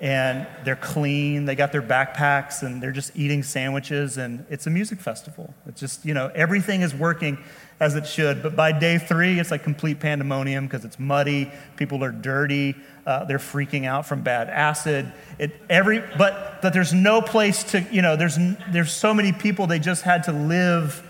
and 0.00 0.46
they're 0.64 0.76
clean. 0.76 1.44
They 1.46 1.54
got 1.54 1.72
their 1.72 1.82
backpacks 1.82 2.62
and 2.62 2.82
they're 2.82 2.92
just 2.92 3.16
eating 3.16 3.42
sandwiches, 3.42 4.18
and 4.18 4.44
it's 4.50 4.66
a 4.66 4.70
music 4.70 5.00
festival. 5.00 5.54
It's 5.66 5.80
just, 5.80 6.04
you 6.04 6.14
know, 6.14 6.30
everything 6.34 6.82
is 6.82 6.94
working 6.94 7.38
as 7.80 7.94
it 7.94 8.06
should. 8.06 8.42
But 8.42 8.56
by 8.56 8.72
day 8.72 8.98
three, 8.98 9.38
it's 9.38 9.50
like 9.50 9.62
complete 9.62 10.00
pandemonium 10.00 10.66
because 10.66 10.84
it's 10.84 10.98
muddy, 10.98 11.50
people 11.76 12.02
are 12.04 12.12
dirty, 12.12 12.74
uh, 13.06 13.24
they're 13.24 13.38
freaking 13.38 13.86
out 13.86 14.06
from 14.06 14.22
bad 14.22 14.48
acid. 14.48 15.12
It, 15.38 15.52
every, 15.68 16.02
but, 16.18 16.60
but 16.62 16.72
there's 16.72 16.94
no 16.94 17.20
place 17.20 17.64
to, 17.64 17.80
you 17.90 18.02
know, 18.02 18.16
there's, 18.16 18.38
there's 18.70 18.92
so 18.92 19.12
many 19.12 19.32
people, 19.32 19.66
they 19.66 19.78
just 19.78 20.02
had 20.02 20.24
to 20.24 20.32
live 20.32 21.02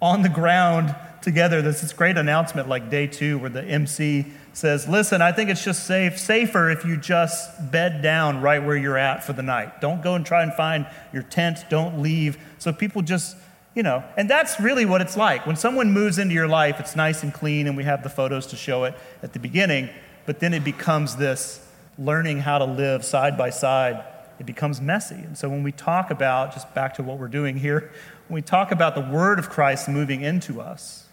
on 0.00 0.22
the 0.22 0.28
ground 0.28 0.94
together. 1.22 1.62
There's 1.62 1.80
this 1.80 1.92
great 1.92 2.16
announcement 2.16 2.68
like 2.68 2.90
day 2.90 3.06
two 3.06 3.38
where 3.38 3.50
the 3.50 3.64
MC 3.64 4.26
says, 4.52 4.88
Listen, 4.88 5.22
I 5.22 5.32
think 5.32 5.50
it's 5.50 5.64
just 5.64 5.84
safe, 5.84 6.18
safer 6.18 6.70
if 6.70 6.84
you 6.84 6.96
just 6.96 7.70
bed 7.70 8.02
down 8.02 8.40
right 8.40 8.62
where 8.62 8.76
you're 8.76 8.98
at 8.98 9.24
for 9.24 9.32
the 9.32 9.42
night. 9.42 9.80
Don't 9.80 10.02
go 10.02 10.14
and 10.14 10.24
try 10.24 10.42
and 10.42 10.52
find 10.52 10.86
your 11.12 11.22
tent. 11.22 11.58
Don't 11.68 12.02
leave. 12.02 12.38
So 12.58 12.72
people 12.72 13.02
just, 13.02 13.36
you 13.74 13.82
know, 13.82 14.02
and 14.16 14.28
that's 14.28 14.60
really 14.60 14.84
what 14.84 15.00
it's 15.00 15.16
like. 15.16 15.46
When 15.46 15.56
someone 15.56 15.92
moves 15.92 16.18
into 16.18 16.34
your 16.34 16.48
life, 16.48 16.80
it's 16.80 16.96
nice 16.96 17.22
and 17.22 17.32
clean, 17.32 17.66
and 17.66 17.76
we 17.76 17.84
have 17.84 18.02
the 18.02 18.10
photos 18.10 18.46
to 18.48 18.56
show 18.56 18.84
it 18.84 18.94
at 19.22 19.32
the 19.32 19.38
beginning, 19.38 19.90
but 20.26 20.40
then 20.40 20.54
it 20.54 20.64
becomes 20.64 21.16
this 21.16 21.64
learning 21.98 22.38
how 22.38 22.58
to 22.58 22.64
live 22.64 23.04
side 23.04 23.36
by 23.36 23.50
side. 23.50 24.04
It 24.38 24.46
becomes 24.46 24.80
messy. 24.80 25.16
And 25.16 25.36
so 25.36 25.48
when 25.48 25.64
we 25.64 25.72
talk 25.72 26.10
about, 26.10 26.52
just 26.52 26.72
back 26.74 26.94
to 26.94 27.02
what 27.02 27.18
we're 27.18 27.28
doing 27.28 27.56
here, 27.56 27.90
when 28.28 28.36
we 28.36 28.42
talk 28.42 28.70
about 28.70 28.94
the 28.94 29.00
word 29.00 29.38
of 29.38 29.50
Christ 29.50 29.88
moving 29.88 30.22
into 30.22 30.60
us, 30.60 31.07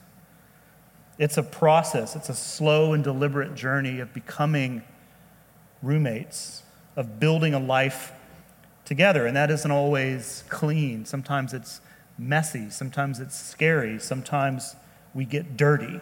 it's 1.17 1.37
a 1.37 1.43
process, 1.43 2.15
it's 2.15 2.29
a 2.29 2.35
slow 2.35 2.93
and 2.93 3.03
deliberate 3.03 3.55
journey 3.55 3.99
of 3.99 4.13
becoming 4.13 4.83
roommates, 5.81 6.63
of 6.95 7.19
building 7.19 7.53
a 7.53 7.59
life 7.59 8.11
together. 8.83 9.25
And 9.25 9.35
that 9.35 9.49
isn't 9.49 9.71
always 9.71 10.43
clean. 10.49 11.05
Sometimes 11.05 11.53
it's 11.53 11.81
messy, 12.17 12.69
sometimes 12.69 13.19
it's 13.19 13.35
scary, 13.35 13.99
sometimes 13.99 14.75
we 15.13 15.25
get 15.25 15.55
dirty. 15.55 16.01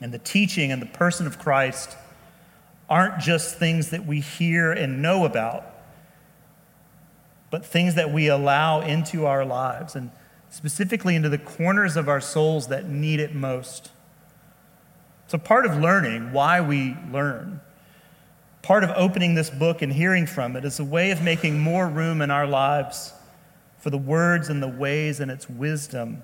And 0.00 0.12
the 0.12 0.18
teaching 0.18 0.72
and 0.72 0.82
the 0.82 0.86
person 0.86 1.26
of 1.26 1.38
Christ 1.38 1.96
aren't 2.90 3.20
just 3.20 3.58
things 3.58 3.90
that 3.90 4.04
we 4.04 4.20
hear 4.20 4.72
and 4.72 5.00
know 5.00 5.24
about, 5.24 5.64
but 7.50 7.64
things 7.64 7.94
that 7.94 8.12
we 8.12 8.28
allow 8.28 8.80
into 8.80 9.24
our 9.26 9.44
lives. 9.44 9.94
And 9.94 10.10
specifically 10.52 11.16
into 11.16 11.30
the 11.30 11.38
corners 11.38 11.96
of 11.96 12.10
our 12.10 12.20
souls 12.20 12.68
that 12.68 12.86
need 12.86 13.18
it 13.18 13.34
most. 13.34 13.90
So, 15.26 15.38
part 15.38 15.64
of 15.64 15.78
learning, 15.78 16.32
why 16.32 16.60
we 16.60 16.94
learn, 17.10 17.62
part 18.60 18.84
of 18.84 18.90
opening 18.90 19.34
this 19.34 19.48
book 19.48 19.80
and 19.80 19.90
hearing 19.90 20.26
from 20.26 20.54
it 20.54 20.66
is 20.66 20.78
a 20.78 20.84
way 20.84 21.10
of 21.10 21.22
making 21.22 21.58
more 21.58 21.88
room 21.88 22.20
in 22.20 22.30
our 22.30 22.46
lives 22.46 23.14
for 23.78 23.88
the 23.88 23.98
words 23.98 24.50
and 24.50 24.62
the 24.62 24.68
ways 24.68 25.20
and 25.20 25.30
its 25.30 25.48
wisdom 25.48 26.22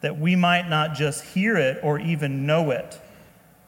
that 0.00 0.18
we 0.18 0.34
might 0.34 0.66
not 0.66 0.94
just 0.94 1.22
hear 1.22 1.58
it 1.58 1.78
or 1.82 1.98
even 1.98 2.46
know 2.46 2.70
it, 2.70 2.98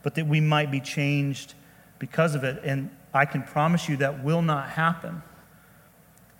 but 0.02 0.14
that 0.14 0.26
we 0.26 0.40
might 0.40 0.70
be 0.70 0.80
changed 0.80 1.52
because 1.98 2.34
of 2.34 2.44
it. 2.44 2.62
And 2.64 2.88
I 3.12 3.26
can 3.26 3.42
promise 3.42 3.90
you 3.90 3.98
that 3.98 4.24
will 4.24 4.40
not 4.40 4.70
happen 4.70 5.22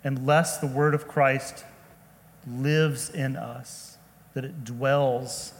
unless 0.03 0.57
the 0.57 0.65
word 0.65 0.95
of 0.95 1.07
Christ 1.07 1.65
lives 2.47 3.09
in 3.09 3.35
us, 3.35 3.97
that 4.33 4.45
it 4.45 4.63
dwells 4.63 5.53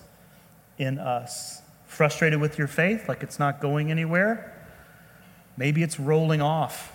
in 0.77 0.99
us. 0.99 1.61
Frustrated 1.87 2.41
with 2.41 2.57
your 2.57 2.67
faith, 2.67 3.07
like 3.07 3.23
it's 3.23 3.39
not 3.39 3.61
going 3.61 3.91
anywhere? 3.91 4.49
Maybe 5.57 5.83
it's 5.83 5.99
rolling 5.99 6.41
off. 6.41 6.91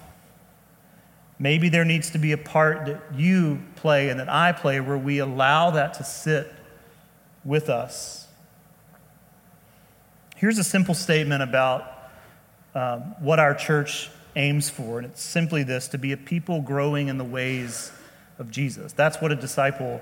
Maybe 1.39 1.69
there 1.69 1.85
needs 1.85 2.11
to 2.11 2.19
be 2.19 2.33
a 2.33 2.39
part 2.39 2.87
that 2.87 3.01
you 3.15 3.61
play 3.77 4.09
and 4.09 4.19
that 4.19 4.29
I 4.29 4.53
play 4.53 4.81
where 4.81 4.99
we 4.99 5.19
allow 5.19 5.71
that 5.71 5.95
to 5.95 6.05
sit 6.05 6.53
with 7.45 7.69
us. 7.69 8.27
Here's 10.35 10.59
a 10.59 10.65
simple 10.65 10.95
statement 10.95 11.43
about 11.43 11.93
um, 12.75 13.15
what 13.21 13.39
our 13.39 13.55
church 13.55 14.11
aims 14.35 14.69
for, 14.69 14.99
and 14.99 15.07
it's 15.07 15.23
simply 15.23 15.63
this 15.63 15.89
to 15.89 15.99
be 15.99 16.13
a 16.13 16.17
people 16.17 16.61
growing 16.61 17.09
in 17.09 17.19
the 17.19 17.25
ways 17.25 17.93
of 18.39 18.51
Jesus. 18.51 18.93
That's 18.93 19.21
what 19.21 19.33
a 19.33 19.37
disciple 19.37 20.01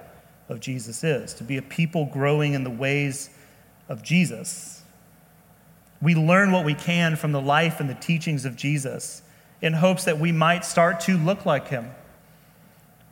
of 0.49 0.61
Jesus 0.61 1.03
is, 1.03 1.35
to 1.35 1.45
be 1.45 1.57
a 1.57 1.63
people 1.63 2.07
growing 2.07 2.55
in 2.55 2.65
the 2.65 2.71
ways 2.71 3.31
of 3.89 4.03
Jesus. 4.03 4.83
We 6.01 6.15
learn 6.15 6.53
what 6.53 6.65
we 6.65 6.75
can 6.75 7.17
from 7.17 7.33
the 7.33 7.41
life 7.41 7.81
and 7.81 7.89
the 7.89 7.95
teachings 7.95 8.45
of 8.45 8.57
Jesus 8.57 9.23
in 9.63 9.73
hopes 9.73 10.05
that 10.05 10.19
we 10.19 10.33
might 10.33 10.65
start 10.65 11.01
to 11.01 11.17
look 11.17 11.47
like 11.47 11.69
him, 11.69 11.91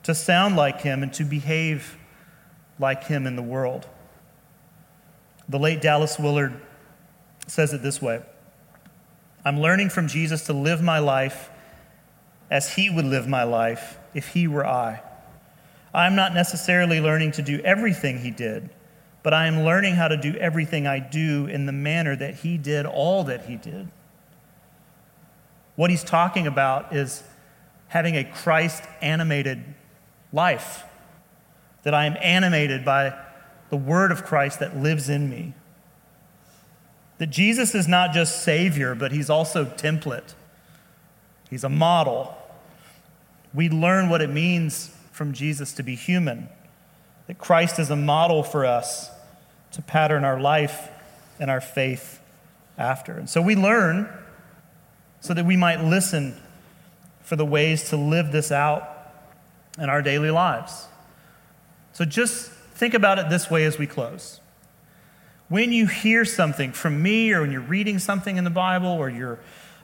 to 0.02 0.14
sound 0.14 0.56
like 0.56 0.82
him, 0.82 1.02
and 1.02 1.12
to 1.14 1.24
behave 1.24 1.96
like 2.78 3.04
him 3.04 3.26
in 3.26 3.36
the 3.36 3.42
world. 3.42 3.86
The 5.48 5.58
late 5.58 5.80
Dallas 5.80 6.18
Willard 6.18 6.60
says 7.46 7.72
it 7.72 7.82
this 7.82 8.00
way 8.00 8.22
I'm 9.44 9.60
learning 9.60 9.90
from 9.90 10.08
Jesus 10.08 10.44
to 10.46 10.52
live 10.52 10.82
my 10.82 10.98
life 10.98 11.50
as 12.50 12.74
he 12.74 12.90
would 12.90 13.04
live 13.04 13.26
my 13.26 13.42
life 13.42 13.98
if 14.14 14.28
he 14.28 14.46
were 14.46 14.66
I. 14.66 15.02
I'm 15.94 16.16
not 16.16 16.34
necessarily 16.34 17.00
learning 17.00 17.32
to 17.32 17.42
do 17.42 17.60
everything 17.60 18.18
he 18.18 18.32
did, 18.32 18.68
but 19.22 19.32
I 19.32 19.46
am 19.46 19.62
learning 19.62 19.94
how 19.94 20.08
to 20.08 20.16
do 20.16 20.34
everything 20.34 20.86
I 20.86 20.98
do 20.98 21.46
in 21.46 21.66
the 21.66 21.72
manner 21.72 22.16
that 22.16 22.34
he 22.34 22.58
did 22.58 22.84
all 22.84 23.24
that 23.24 23.44
he 23.46 23.56
did. 23.56 23.88
What 25.76 25.90
he's 25.90 26.04
talking 26.04 26.46
about 26.46 26.94
is 26.94 27.22
having 27.88 28.16
a 28.16 28.24
Christ 28.24 28.82
animated 29.00 29.62
life, 30.32 30.82
that 31.84 31.94
I 31.94 32.06
am 32.06 32.16
animated 32.20 32.84
by 32.84 33.16
the 33.70 33.76
word 33.76 34.10
of 34.10 34.24
Christ 34.24 34.58
that 34.58 34.76
lives 34.76 35.08
in 35.08 35.30
me. 35.30 35.54
That 37.18 37.28
Jesus 37.28 37.74
is 37.74 37.86
not 37.86 38.12
just 38.12 38.42
Savior, 38.42 38.94
but 38.94 39.12
He's 39.12 39.30
also 39.30 39.64
template. 39.64 40.34
He's 41.48 41.64
a 41.64 41.68
model. 41.68 42.36
We 43.52 43.68
learn 43.68 44.08
what 44.08 44.20
it 44.20 44.30
means 44.30 44.90
from 45.14 45.32
Jesus 45.32 45.72
to 45.74 45.82
be 45.84 45.94
human, 45.94 46.48
that 47.28 47.38
Christ 47.38 47.78
is 47.78 47.88
a 47.88 47.96
model 47.96 48.42
for 48.42 48.66
us 48.66 49.10
to 49.70 49.80
pattern 49.80 50.24
our 50.24 50.40
life 50.40 50.88
and 51.38 51.48
our 51.48 51.60
faith 51.60 52.20
after. 52.76 53.16
And 53.16 53.30
so 53.30 53.40
we 53.40 53.54
learn 53.54 54.08
so 55.20 55.32
that 55.32 55.46
we 55.46 55.56
might 55.56 55.80
listen 55.82 56.36
for 57.22 57.36
the 57.36 57.44
ways 57.44 57.90
to 57.90 57.96
live 57.96 58.32
this 58.32 58.50
out 58.50 58.88
in 59.78 59.88
our 59.88 60.02
daily 60.02 60.32
lives. 60.32 60.88
So 61.92 62.04
just 62.04 62.50
think 62.50 62.92
about 62.92 63.20
it 63.20 63.30
this 63.30 63.48
way 63.48 63.64
as 63.64 63.78
we 63.78 63.86
close. 63.86 64.40
When 65.48 65.70
you 65.70 65.86
hear 65.86 66.24
something 66.24 66.72
from 66.72 67.00
me, 67.00 67.32
or 67.32 67.42
when 67.42 67.52
you're 67.52 67.60
reading 67.60 68.00
something 68.00 68.36
in 68.36 68.42
the 68.42 68.50
Bible, 68.50 68.88
or 68.88 69.08
you're 69.08 69.38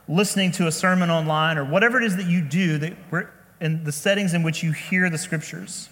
listening 0.08 0.50
to 0.52 0.66
a 0.66 0.72
sermon 0.72 1.08
online, 1.08 1.56
or 1.56 1.64
whatever 1.64 1.98
it 1.98 2.04
is 2.04 2.16
that 2.16 2.26
you 2.26 2.40
do 2.40 2.78
that 2.78 2.94
in 3.60 3.84
the 3.84 3.92
settings 3.92 4.34
in 4.34 4.42
which 4.42 4.62
you 4.62 4.72
hear 4.72 5.10
the 5.10 5.18
scriptures, 5.18 5.88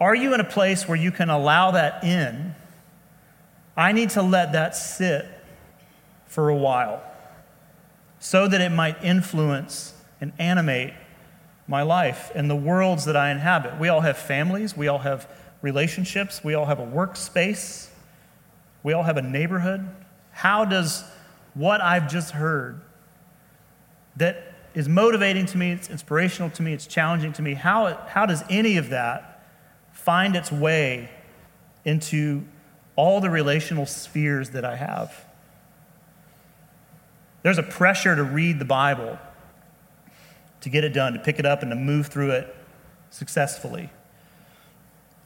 are 0.00 0.14
you 0.14 0.34
in 0.34 0.40
a 0.40 0.44
place 0.44 0.88
where 0.88 0.98
you 0.98 1.10
can 1.10 1.30
allow 1.30 1.70
that 1.70 2.02
in? 2.02 2.54
I 3.76 3.92
need 3.92 4.10
to 4.10 4.22
let 4.22 4.52
that 4.52 4.76
sit 4.76 5.26
for 6.26 6.48
a 6.48 6.56
while 6.56 7.02
so 8.18 8.48
that 8.48 8.60
it 8.60 8.70
might 8.70 9.02
influence 9.04 9.94
and 10.20 10.32
animate 10.38 10.94
my 11.66 11.82
life 11.82 12.30
and 12.34 12.50
the 12.50 12.56
worlds 12.56 13.04
that 13.04 13.16
I 13.16 13.30
inhabit. 13.30 13.78
We 13.78 13.88
all 13.88 14.00
have 14.00 14.18
families, 14.18 14.76
we 14.76 14.88
all 14.88 14.98
have 14.98 15.28
relationships, 15.62 16.42
we 16.42 16.54
all 16.54 16.66
have 16.66 16.80
a 16.80 16.86
workspace, 16.86 17.88
we 18.82 18.92
all 18.92 19.02
have 19.02 19.16
a 19.16 19.22
neighborhood. 19.22 19.88
How 20.32 20.64
does 20.64 21.04
what 21.54 21.80
I've 21.80 22.10
just 22.10 22.32
heard 22.32 22.80
that 24.16 24.53
is 24.74 24.88
motivating 24.88 25.46
to 25.46 25.56
me, 25.56 25.70
it's 25.70 25.88
inspirational 25.88 26.50
to 26.50 26.62
me, 26.62 26.72
it's 26.72 26.86
challenging 26.86 27.32
to 27.34 27.42
me, 27.42 27.54
how, 27.54 27.94
how 28.08 28.26
does 28.26 28.42
any 28.50 28.76
of 28.76 28.90
that 28.90 29.46
find 29.92 30.34
its 30.34 30.50
way 30.50 31.08
into 31.84 32.44
all 32.96 33.20
the 33.20 33.30
relational 33.30 33.86
spheres 33.86 34.50
that 34.50 34.64
I 34.64 34.76
have? 34.76 35.24
There's 37.42 37.58
a 37.58 37.62
pressure 37.62 38.16
to 38.16 38.24
read 38.24 38.58
the 38.58 38.64
Bible, 38.64 39.18
to 40.62 40.68
get 40.68 40.82
it 40.82 40.92
done, 40.92 41.12
to 41.12 41.18
pick 41.18 41.38
it 41.38 41.46
up 41.46 41.62
and 41.62 41.70
to 41.70 41.76
move 41.76 42.08
through 42.08 42.30
it 42.30 42.54
successfully 43.10 43.90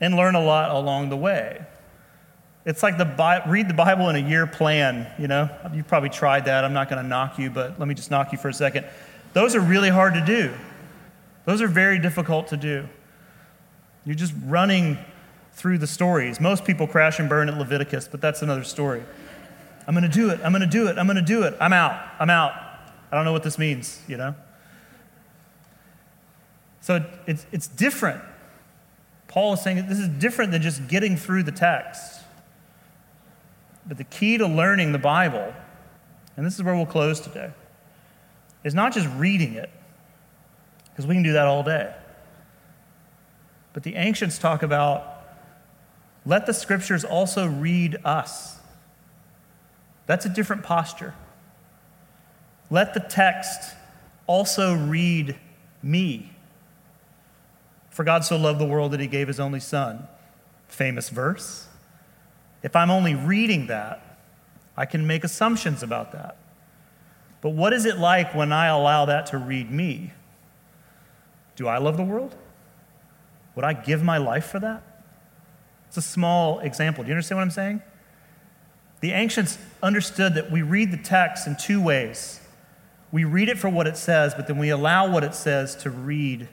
and 0.01 0.15
learn 0.15 0.35
a 0.35 0.43
lot 0.43 0.71
along 0.71 1.09
the 1.09 1.17
way. 1.17 1.65
It's 2.67 2.83
like 2.83 2.99
the 2.99 3.43
read 3.47 3.69
the 3.69 3.75
Bible 3.75 4.11
in 4.11 4.17
a 4.17 4.29
year 4.29 4.47
plan, 4.47 5.11
you 5.19 5.27
know? 5.27 5.49
You've 5.73 5.89
probably 5.89 6.11
tried 6.11 6.45
that. 6.47 6.65
I'm 6.65 6.75
not 6.75 6.91
going 6.91 7.03
to 7.03 7.09
knock 7.09 7.39
you, 7.39 7.51
but 7.51 7.79
let 7.79 7.89
me 7.89 7.95
just 7.95 8.11
knock 8.11 8.31
you 8.31 8.37
for 8.37 8.49
a 8.49 8.55
second. 8.55 8.87
Those 9.33 9.55
are 9.55 9.61
really 9.61 9.91
hard 9.91 10.15
to 10.15 10.25
do. 10.25 10.53
Those 11.45 11.63
are 11.63 11.69
very 11.69 11.99
difficult 11.99 12.49
to 12.49 12.57
do. 12.57 12.89
You're 14.05 14.15
just 14.15 14.35
running 14.45 14.99
through 15.53 15.79
the 15.79 15.87
stories. 15.87 16.41
Most 16.41 16.65
people 16.65 16.87
crash 16.87 17.19
and 17.19 17.29
burn 17.29 17.49
at 17.49 17.59
Leviticus, 17.59 18.09
but 18.09 18.21
that's 18.21 18.43
another 18.43 18.65
story. 18.65 19.03
I'm 19.87 19.95
going 19.95 20.09
to 20.09 20.11
do 20.11 20.31
it. 20.31 20.41
I'm 20.45 20.53
going 20.53 20.61
to 20.61 20.67
do 20.67 20.87
it. 20.89 20.99
I'm 20.99 21.07
going 21.07 21.17
to 21.17 21.23
do 21.23 21.43
it. 21.43 21.55
I'm 21.61 21.73
out. 21.73 22.01
I'm 22.21 22.31
out. 22.31 22.53
I 23.11 23.17
don't 23.17 23.25
know 23.25 23.33
what 23.33 23.43
this 23.43 23.59
means, 23.59 24.01
you 24.07 24.17
know? 24.17 24.35
So 26.81 27.05
it's, 27.27 27.47
it's 27.53 27.67
different. 27.67 28.23
Paul 29.27 29.55
is 29.55 29.63
saying 29.63 29.87
this 29.89 29.99
is 29.99 30.09
different 30.09 30.53
than 30.53 30.63
just 30.63 30.89
getting 30.89 31.17
through 31.17 31.43
the 31.43 31.53
text. 31.53 32.21
But 33.87 33.99
the 33.99 34.05
key 34.05 34.39
to 34.39 34.47
learning 34.47 34.93
the 34.93 34.99
Bible, 34.99 35.55
and 36.37 36.47
this 36.47 36.55
is 36.55 36.63
where 36.63 36.75
we'll 36.75 36.87
close 36.87 37.21
today, 37.21 37.51
is 38.65 38.75
not 38.75 38.93
just 38.93 39.09
reading 39.17 39.55
it, 39.55 39.71
because 40.91 41.07
we 41.07 41.15
can 41.15 41.23
do 41.23 41.33
that 41.33 41.47
all 41.47 41.63
day. 41.63 41.95
But 43.73 43.83
the 43.83 43.97
ancients 43.97 44.39
talk 44.39 44.63
about 44.63 45.19
let 46.27 46.45
the 46.45 46.53
scriptures 46.53 47.05
also 47.05 47.47
read 47.47 47.97
us. 48.05 48.59
That's 50.07 50.27
a 50.27 50.29
different 50.29 50.63
posture. 50.63 51.15
Let 52.71 52.93
the 52.93 53.01
text 53.01 53.75
also 54.27 54.75
read 54.75 55.37
me. 55.83 56.33
For 57.89 58.05
God 58.05 58.25
so 58.25 58.37
loved 58.37 58.61
the 58.61 58.67
world 58.67 58.93
that 58.93 59.01
he 59.01 59.07
gave 59.07 59.29
his 59.29 59.41
only 59.41 59.61
son. 59.61 60.07
Famous 60.69 61.09
verse. 61.09 61.67
If 62.63 62.77
I'm 62.77 62.91
only 62.91 63.15
reading 63.15 63.69
that, 63.69 64.19
I 64.77 64.85
can 64.85 65.07
make 65.07 65.25
assumptions 65.25 65.83
about 65.83 66.13
that. 66.13 66.37
But 67.41 67.51
what 67.51 67.73
is 67.73 67.85
it 67.85 67.99
like 67.99 68.35
when 68.35 68.53
I 68.53 68.67
allow 68.67 69.05
that 69.07 69.27
to 69.27 69.39
read 69.39 69.71
me? 69.71 70.13
Do 71.57 71.69
I 71.69 71.79
love 71.79 71.97
the 71.97 72.05
world? 72.05 72.35
Would 73.55 73.65
I 73.65 73.73
give 73.73 74.03
my 74.03 74.19
life 74.19 74.47
for 74.47 74.59
that? 74.61 74.83
It's 75.89 75.97
a 75.97 76.03
small 76.03 76.61
example. 76.61 77.03
Do 77.05 77.09
you 77.09 77.15
understand 77.15 77.39
what 77.39 77.43
I'm 77.43 77.51
saying? 77.51 77.83
The 79.01 79.13
ancients 79.13 79.59
understood 79.83 80.35
that 80.35 80.51
we 80.51 80.63
read 80.63 80.91
the 80.91 80.97
text 80.97 81.47
in 81.47 81.57
two 81.57 81.83
ways. 81.83 82.41
We 83.11 83.25
read 83.25 83.49
it 83.49 83.59
for 83.59 83.69
what 83.69 83.87
it 83.87 83.97
says, 83.97 84.35
but 84.35 84.47
then 84.49 84.59
we 84.59 84.71
allow 84.71 85.11
what 85.11 85.25
it 85.25 85.35
says 85.35 85.75
to 85.77 85.91
read 85.91 86.49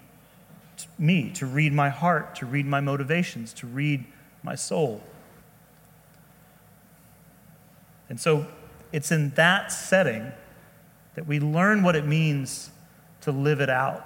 me, 0.98 1.32
to 1.32 1.46
read 1.46 1.74
my 1.74 1.90
heart, 1.90 2.36
to 2.36 2.46
read 2.46 2.66
my 2.66 2.80
motivations, 2.80 3.54
to 3.54 3.68
read 3.68 4.06
my 4.44 4.56
soul. 4.56 5.02
And 8.10 8.20
so 8.20 8.48
it's 8.92 9.12
in 9.12 9.32
that 9.32 9.72
setting 9.72 10.32
that 11.16 11.28
we 11.28 11.40
learn 11.40 11.84
what 11.84 11.96
it 11.96 12.06
means 12.06 12.70
to 13.22 13.32
live 13.32 13.62
it 13.62 13.70
out. 13.70 14.06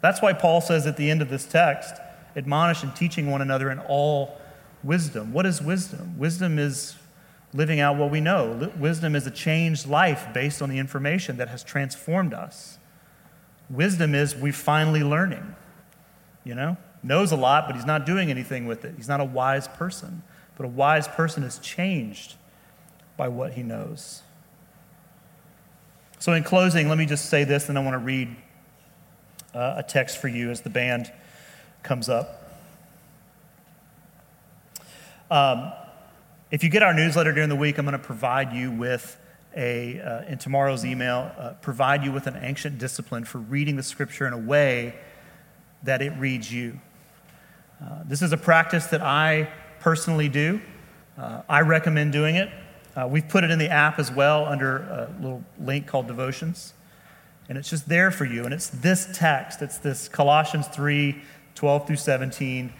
That's 0.00 0.22
why 0.22 0.32
Paul 0.32 0.60
says 0.60 0.86
at 0.86 0.96
the 0.96 1.10
end 1.10 1.22
of 1.22 1.28
this 1.28 1.44
text, 1.44 1.94
admonish 2.36 2.82
and 2.82 2.94
teaching 2.94 3.30
one 3.30 3.42
another 3.42 3.70
in 3.70 3.78
all 3.80 4.40
wisdom. 4.82 5.32
What 5.32 5.46
is 5.46 5.60
wisdom? 5.60 6.18
Wisdom 6.18 6.58
is 6.58 6.96
living 7.52 7.80
out 7.80 7.96
what 7.96 8.10
we 8.10 8.20
know. 8.20 8.70
Wisdom 8.78 9.14
is 9.16 9.26
a 9.26 9.30
changed 9.30 9.86
life 9.86 10.28
based 10.32 10.62
on 10.62 10.68
the 10.68 10.78
information 10.78 11.36
that 11.38 11.48
has 11.48 11.62
transformed 11.62 12.34
us. 12.34 12.78
Wisdom 13.68 14.14
is 14.14 14.36
we 14.36 14.52
finally 14.52 15.02
learning 15.02 15.54
you 16.46 16.54
know? 16.54 16.76
Knows 17.02 17.32
a 17.32 17.36
lot, 17.36 17.66
but 17.66 17.74
he's 17.74 17.84
not 17.84 18.06
doing 18.06 18.30
anything 18.30 18.66
with 18.66 18.84
it. 18.84 18.94
He's 18.96 19.08
not 19.08 19.20
a 19.20 19.24
wise 19.24 19.68
person. 19.68 20.22
But 20.56 20.64
a 20.64 20.68
wise 20.68 21.08
person 21.08 21.42
is 21.42 21.58
changed 21.58 22.36
by 23.16 23.28
what 23.28 23.52
he 23.52 23.62
knows. 23.62 24.22
So, 26.18 26.32
in 26.32 26.44
closing, 26.44 26.88
let 26.88 26.96
me 26.96 27.04
just 27.04 27.28
say 27.28 27.44
this, 27.44 27.68
and 27.68 27.76
I 27.76 27.82
want 27.82 27.94
to 27.94 27.98
read 27.98 28.34
uh, 29.54 29.74
a 29.76 29.82
text 29.82 30.16
for 30.16 30.28
you 30.28 30.50
as 30.50 30.62
the 30.62 30.70
band 30.70 31.12
comes 31.82 32.08
up. 32.08 32.50
Um, 35.30 35.72
if 36.50 36.64
you 36.64 36.70
get 36.70 36.82
our 36.82 36.94
newsletter 36.94 37.32
during 37.32 37.50
the 37.50 37.56
week, 37.56 37.76
I'm 37.76 37.84
going 37.84 37.98
to 37.98 38.04
provide 38.04 38.52
you 38.52 38.70
with 38.70 39.18
a, 39.54 40.00
uh, 40.00 40.22
in 40.22 40.38
tomorrow's 40.38 40.84
email, 40.84 41.30
uh, 41.38 41.54
provide 41.60 42.02
you 42.02 42.12
with 42.12 42.26
an 42.26 42.38
ancient 42.40 42.78
discipline 42.78 43.24
for 43.24 43.38
reading 43.38 43.76
the 43.76 43.82
scripture 43.82 44.26
in 44.26 44.32
a 44.32 44.38
way 44.38 44.94
that 45.82 46.00
it 46.00 46.10
reads 46.18 46.52
you. 46.52 46.80
Uh, 47.82 48.04
this 48.06 48.22
is 48.22 48.32
a 48.32 48.36
practice 48.38 48.86
that 48.86 49.02
I 49.02 49.50
personally 49.80 50.28
do. 50.30 50.60
Uh, 51.18 51.42
I 51.48 51.60
recommend 51.60 52.12
doing 52.12 52.36
it. 52.36 52.50
Uh, 52.96 53.06
we've 53.06 53.28
put 53.28 53.44
it 53.44 53.50
in 53.50 53.58
the 53.58 53.68
app 53.68 53.98
as 53.98 54.10
well 54.10 54.46
under 54.46 54.78
a 54.78 55.14
little 55.20 55.44
link 55.60 55.86
called 55.86 56.06
Devotions. 56.06 56.72
And 57.48 57.58
it's 57.58 57.68
just 57.68 57.88
there 57.88 58.10
for 58.10 58.24
you. 58.24 58.44
And 58.44 58.54
it's 58.54 58.68
this 58.68 59.08
text, 59.12 59.60
it's 59.60 59.78
this 59.78 60.08
Colossians 60.08 60.66
3 60.68 61.22
12 61.54 61.86
through 61.86 61.96
17. 61.96 62.72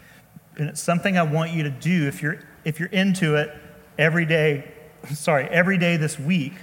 And 0.57 0.69
it's 0.69 0.81
something 0.81 1.17
I 1.17 1.23
want 1.23 1.51
you 1.51 1.63
to 1.63 1.69
do 1.69 2.07
if 2.07 2.21
you're, 2.21 2.39
if 2.63 2.79
you're 2.79 2.89
into 2.89 3.35
it 3.35 3.55
every 3.97 4.25
day, 4.25 4.71
sorry, 5.13 5.45
every 5.45 5.77
day 5.77 5.97
this 5.97 6.19
week, 6.19 6.53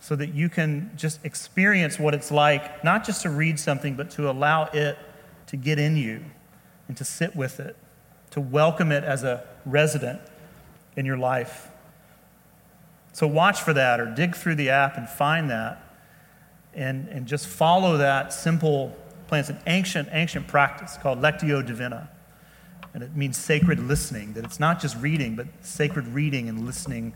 so 0.00 0.16
that 0.16 0.34
you 0.34 0.48
can 0.48 0.90
just 0.96 1.24
experience 1.24 1.98
what 1.98 2.12
it's 2.12 2.30
like, 2.30 2.82
not 2.82 3.04
just 3.04 3.22
to 3.22 3.30
read 3.30 3.58
something, 3.60 3.94
but 3.94 4.10
to 4.12 4.30
allow 4.30 4.64
it 4.64 4.98
to 5.46 5.56
get 5.56 5.78
in 5.78 5.96
you 5.96 6.24
and 6.88 6.96
to 6.96 7.04
sit 7.04 7.36
with 7.36 7.60
it, 7.60 7.76
to 8.30 8.40
welcome 8.40 8.90
it 8.90 9.04
as 9.04 9.22
a 9.22 9.46
resident 9.64 10.20
in 10.96 11.06
your 11.06 11.18
life. 11.18 11.71
So 13.12 13.26
watch 13.26 13.60
for 13.60 13.74
that 13.74 14.00
or 14.00 14.06
dig 14.06 14.34
through 14.34 14.54
the 14.54 14.70
app 14.70 14.96
and 14.96 15.08
find 15.08 15.50
that 15.50 15.82
and, 16.74 17.08
and 17.08 17.26
just 17.26 17.46
follow 17.46 17.98
that 17.98 18.32
simple 18.32 18.96
plan. 19.28 19.40
It's 19.40 19.50
an 19.50 19.58
ancient, 19.66 20.08
ancient 20.12 20.46
practice 20.48 20.96
called 20.96 21.20
Lectio 21.20 21.64
Divina. 21.64 22.08
And 22.94 23.02
it 23.02 23.16
means 23.16 23.36
sacred 23.36 23.78
listening, 23.80 24.34
that 24.34 24.44
it's 24.44 24.60
not 24.60 24.80
just 24.80 24.96
reading, 24.98 25.34
but 25.34 25.46
sacred 25.62 26.06
reading 26.08 26.48
and 26.48 26.66
listening 26.66 27.14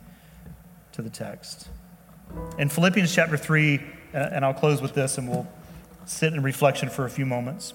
to 0.92 1.02
the 1.02 1.10
text. 1.10 1.68
In 2.58 2.68
Philippians 2.68 3.14
chapter 3.14 3.36
3, 3.36 3.76
uh, 4.14 4.18
and 4.32 4.44
I'll 4.44 4.54
close 4.54 4.80
with 4.80 4.94
this 4.94 5.18
and 5.18 5.28
we'll 5.28 5.46
sit 6.06 6.32
in 6.32 6.42
reflection 6.42 6.88
for 6.88 7.04
a 7.04 7.10
few 7.10 7.26
moments. 7.26 7.74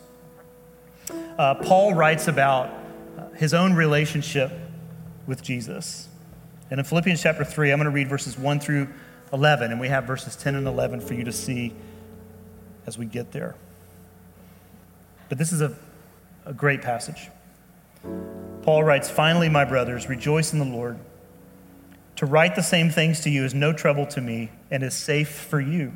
Uh, 1.38 1.56
Paul 1.56 1.94
writes 1.94 2.28
about 2.28 2.70
uh, 3.18 3.30
his 3.36 3.54
own 3.54 3.74
relationship 3.74 4.52
with 5.28 5.44
Jesus. 5.44 6.08
And 6.72 6.80
in 6.80 6.86
Philippians 6.86 7.22
chapter 7.22 7.44
3, 7.44 7.72
I'm 7.72 7.78
going 7.78 7.86
to 7.86 7.92
read 7.92 8.08
verses 8.08 8.38
1 8.38 8.62
through 8.62 8.88
11, 9.34 9.72
and 9.72 9.80
we 9.80 9.90
have 9.90 10.06
verses 10.06 10.38
10 10.38 10.56
and 10.56 10.66
11 10.66 11.02
for 11.02 11.14
you 11.14 11.26
to 11.26 11.32
see 11.32 11.74
as 12.88 12.98
we 12.98 13.06
get 13.06 13.34
there. 13.34 13.56
But 15.28 15.38
this 15.38 15.52
is 15.52 15.62
a, 15.62 15.76
a 16.46 16.54
great 16.54 16.82
passage. 16.82 17.30
Paul 18.62 18.86
writes, 18.86 19.10
Finally, 19.10 19.50
my 19.50 19.66
brothers, 19.66 20.08
rejoice 20.08 20.54
in 20.54 20.60
the 20.60 20.66
Lord. 20.66 20.98
To 22.18 22.26
write 22.26 22.56
the 22.56 22.64
same 22.64 22.90
things 22.90 23.20
to 23.22 23.30
you 23.30 23.44
is 23.44 23.54
no 23.54 23.74
trouble 23.74 24.06
to 24.08 24.22
me 24.22 24.50
and 24.70 24.82
is 24.82 24.94
safe 24.94 25.30
for 25.30 25.60
you. 25.60 25.92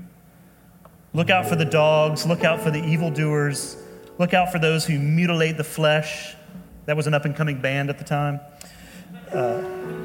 Look 1.14 1.30
out 1.30 1.48
for 1.48 1.56
the 1.56 1.66
dogs, 1.66 2.26
look 2.26 2.44
out 2.44 2.60
for 2.60 2.72
the 2.72 2.84
evildoers, 2.84 3.78
look 4.18 4.34
out 4.34 4.52
for 4.52 4.60
those 4.60 4.86
who 4.86 5.00
mutilate 5.00 5.56
the 5.56 5.64
flesh. 5.64 6.36
That 6.86 6.98
was 6.98 7.08
an 7.08 7.14
up 7.14 7.24
and 7.24 7.34
coming 7.34 7.62
band 7.62 7.90
at 7.90 7.98
the 7.98 8.04
time. 8.04 8.42
Uh, 9.32 10.05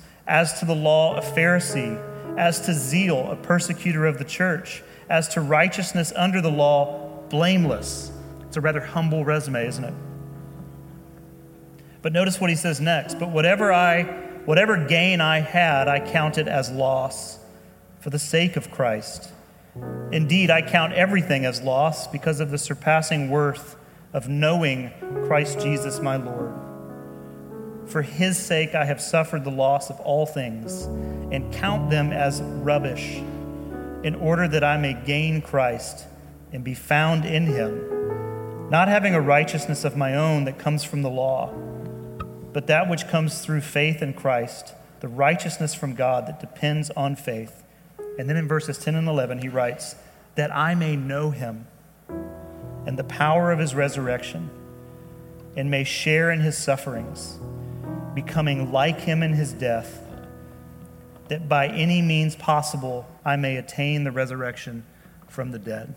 as 0.31 0.59
to 0.59 0.65
the 0.65 0.73
law, 0.73 1.17
a 1.17 1.21
Pharisee, 1.21 2.01
as 2.37 2.61
to 2.61 2.73
zeal, 2.73 3.29
a 3.29 3.35
persecutor 3.35 4.05
of 4.05 4.17
the 4.17 4.23
church, 4.23 4.81
as 5.09 5.27
to 5.27 5.41
righteousness 5.41 6.13
under 6.15 6.39
the 6.39 6.49
law, 6.49 7.19
blameless. 7.27 8.13
It's 8.43 8.55
a 8.55 8.61
rather 8.61 8.79
humble 8.79 9.25
resume, 9.25 9.67
isn't 9.67 9.83
it? 9.83 9.93
But 12.01 12.13
notice 12.13 12.39
what 12.39 12.49
he 12.49 12.55
says 12.55 12.79
next. 12.79 13.19
But 13.19 13.29
whatever 13.29 13.73
I 13.73 14.03
whatever 14.45 14.77
gain 14.87 15.19
I 15.19 15.41
had, 15.41 15.89
I 15.89 15.99
counted 15.99 16.47
as 16.47 16.71
loss 16.71 17.37
for 17.99 18.09
the 18.09 18.17
sake 18.17 18.55
of 18.55 18.71
Christ. 18.71 19.29
Indeed, 20.13 20.49
I 20.49 20.61
count 20.61 20.93
everything 20.93 21.43
as 21.45 21.61
loss 21.61 22.07
because 22.07 22.39
of 22.39 22.51
the 22.51 22.57
surpassing 22.57 23.29
worth 23.29 23.75
of 24.13 24.29
knowing 24.29 24.91
Christ 25.27 25.59
Jesus 25.59 25.99
my 25.99 26.15
Lord. 26.15 26.70
For 27.91 28.01
his 28.01 28.37
sake, 28.37 28.73
I 28.73 28.85
have 28.85 29.01
suffered 29.01 29.43
the 29.43 29.51
loss 29.51 29.89
of 29.89 29.99
all 29.99 30.25
things 30.25 30.83
and 31.33 31.53
count 31.53 31.89
them 31.89 32.13
as 32.13 32.41
rubbish, 32.41 33.17
in 34.03 34.15
order 34.15 34.47
that 34.47 34.63
I 34.63 34.77
may 34.77 34.93
gain 34.93 35.41
Christ 35.41 36.05
and 36.53 36.63
be 36.63 36.73
found 36.73 37.25
in 37.25 37.47
him, 37.47 38.69
not 38.69 38.87
having 38.87 39.13
a 39.13 39.19
righteousness 39.19 39.83
of 39.83 39.97
my 39.97 40.15
own 40.15 40.45
that 40.45 40.57
comes 40.57 40.85
from 40.85 41.01
the 41.01 41.09
law, 41.09 41.53
but 42.53 42.67
that 42.67 42.89
which 42.89 43.09
comes 43.09 43.41
through 43.41 43.59
faith 43.59 44.01
in 44.01 44.13
Christ, 44.13 44.73
the 45.01 45.09
righteousness 45.09 45.73
from 45.73 45.93
God 45.93 46.27
that 46.27 46.39
depends 46.39 46.91
on 46.91 47.17
faith. 47.17 47.61
And 48.17 48.29
then 48.29 48.37
in 48.37 48.47
verses 48.47 48.77
10 48.77 48.95
and 48.95 49.07
11, 49.09 49.39
he 49.39 49.49
writes, 49.49 49.95
That 50.35 50.55
I 50.55 50.75
may 50.75 50.95
know 50.95 51.31
him 51.31 51.67
and 52.85 52.97
the 52.97 53.03
power 53.03 53.51
of 53.51 53.59
his 53.59 53.75
resurrection, 53.75 54.49
and 55.57 55.69
may 55.69 55.83
share 55.83 56.31
in 56.31 56.39
his 56.39 56.57
sufferings 56.57 57.37
becoming 58.13 58.71
like 58.71 58.99
him 58.99 59.23
in 59.23 59.33
his 59.33 59.53
death, 59.53 60.01
that 61.27 61.47
by 61.47 61.67
any 61.67 62.01
means 62.01 62.35
possible 62.35 63.07
I 63.23 63.35
may 63.35 63.57
attain 63.57 64.03
the 64.03 64.11
resurrection 64.11 64.83
from 65.27 65.51
the 65.51 65.59
dead. 65.59 65.95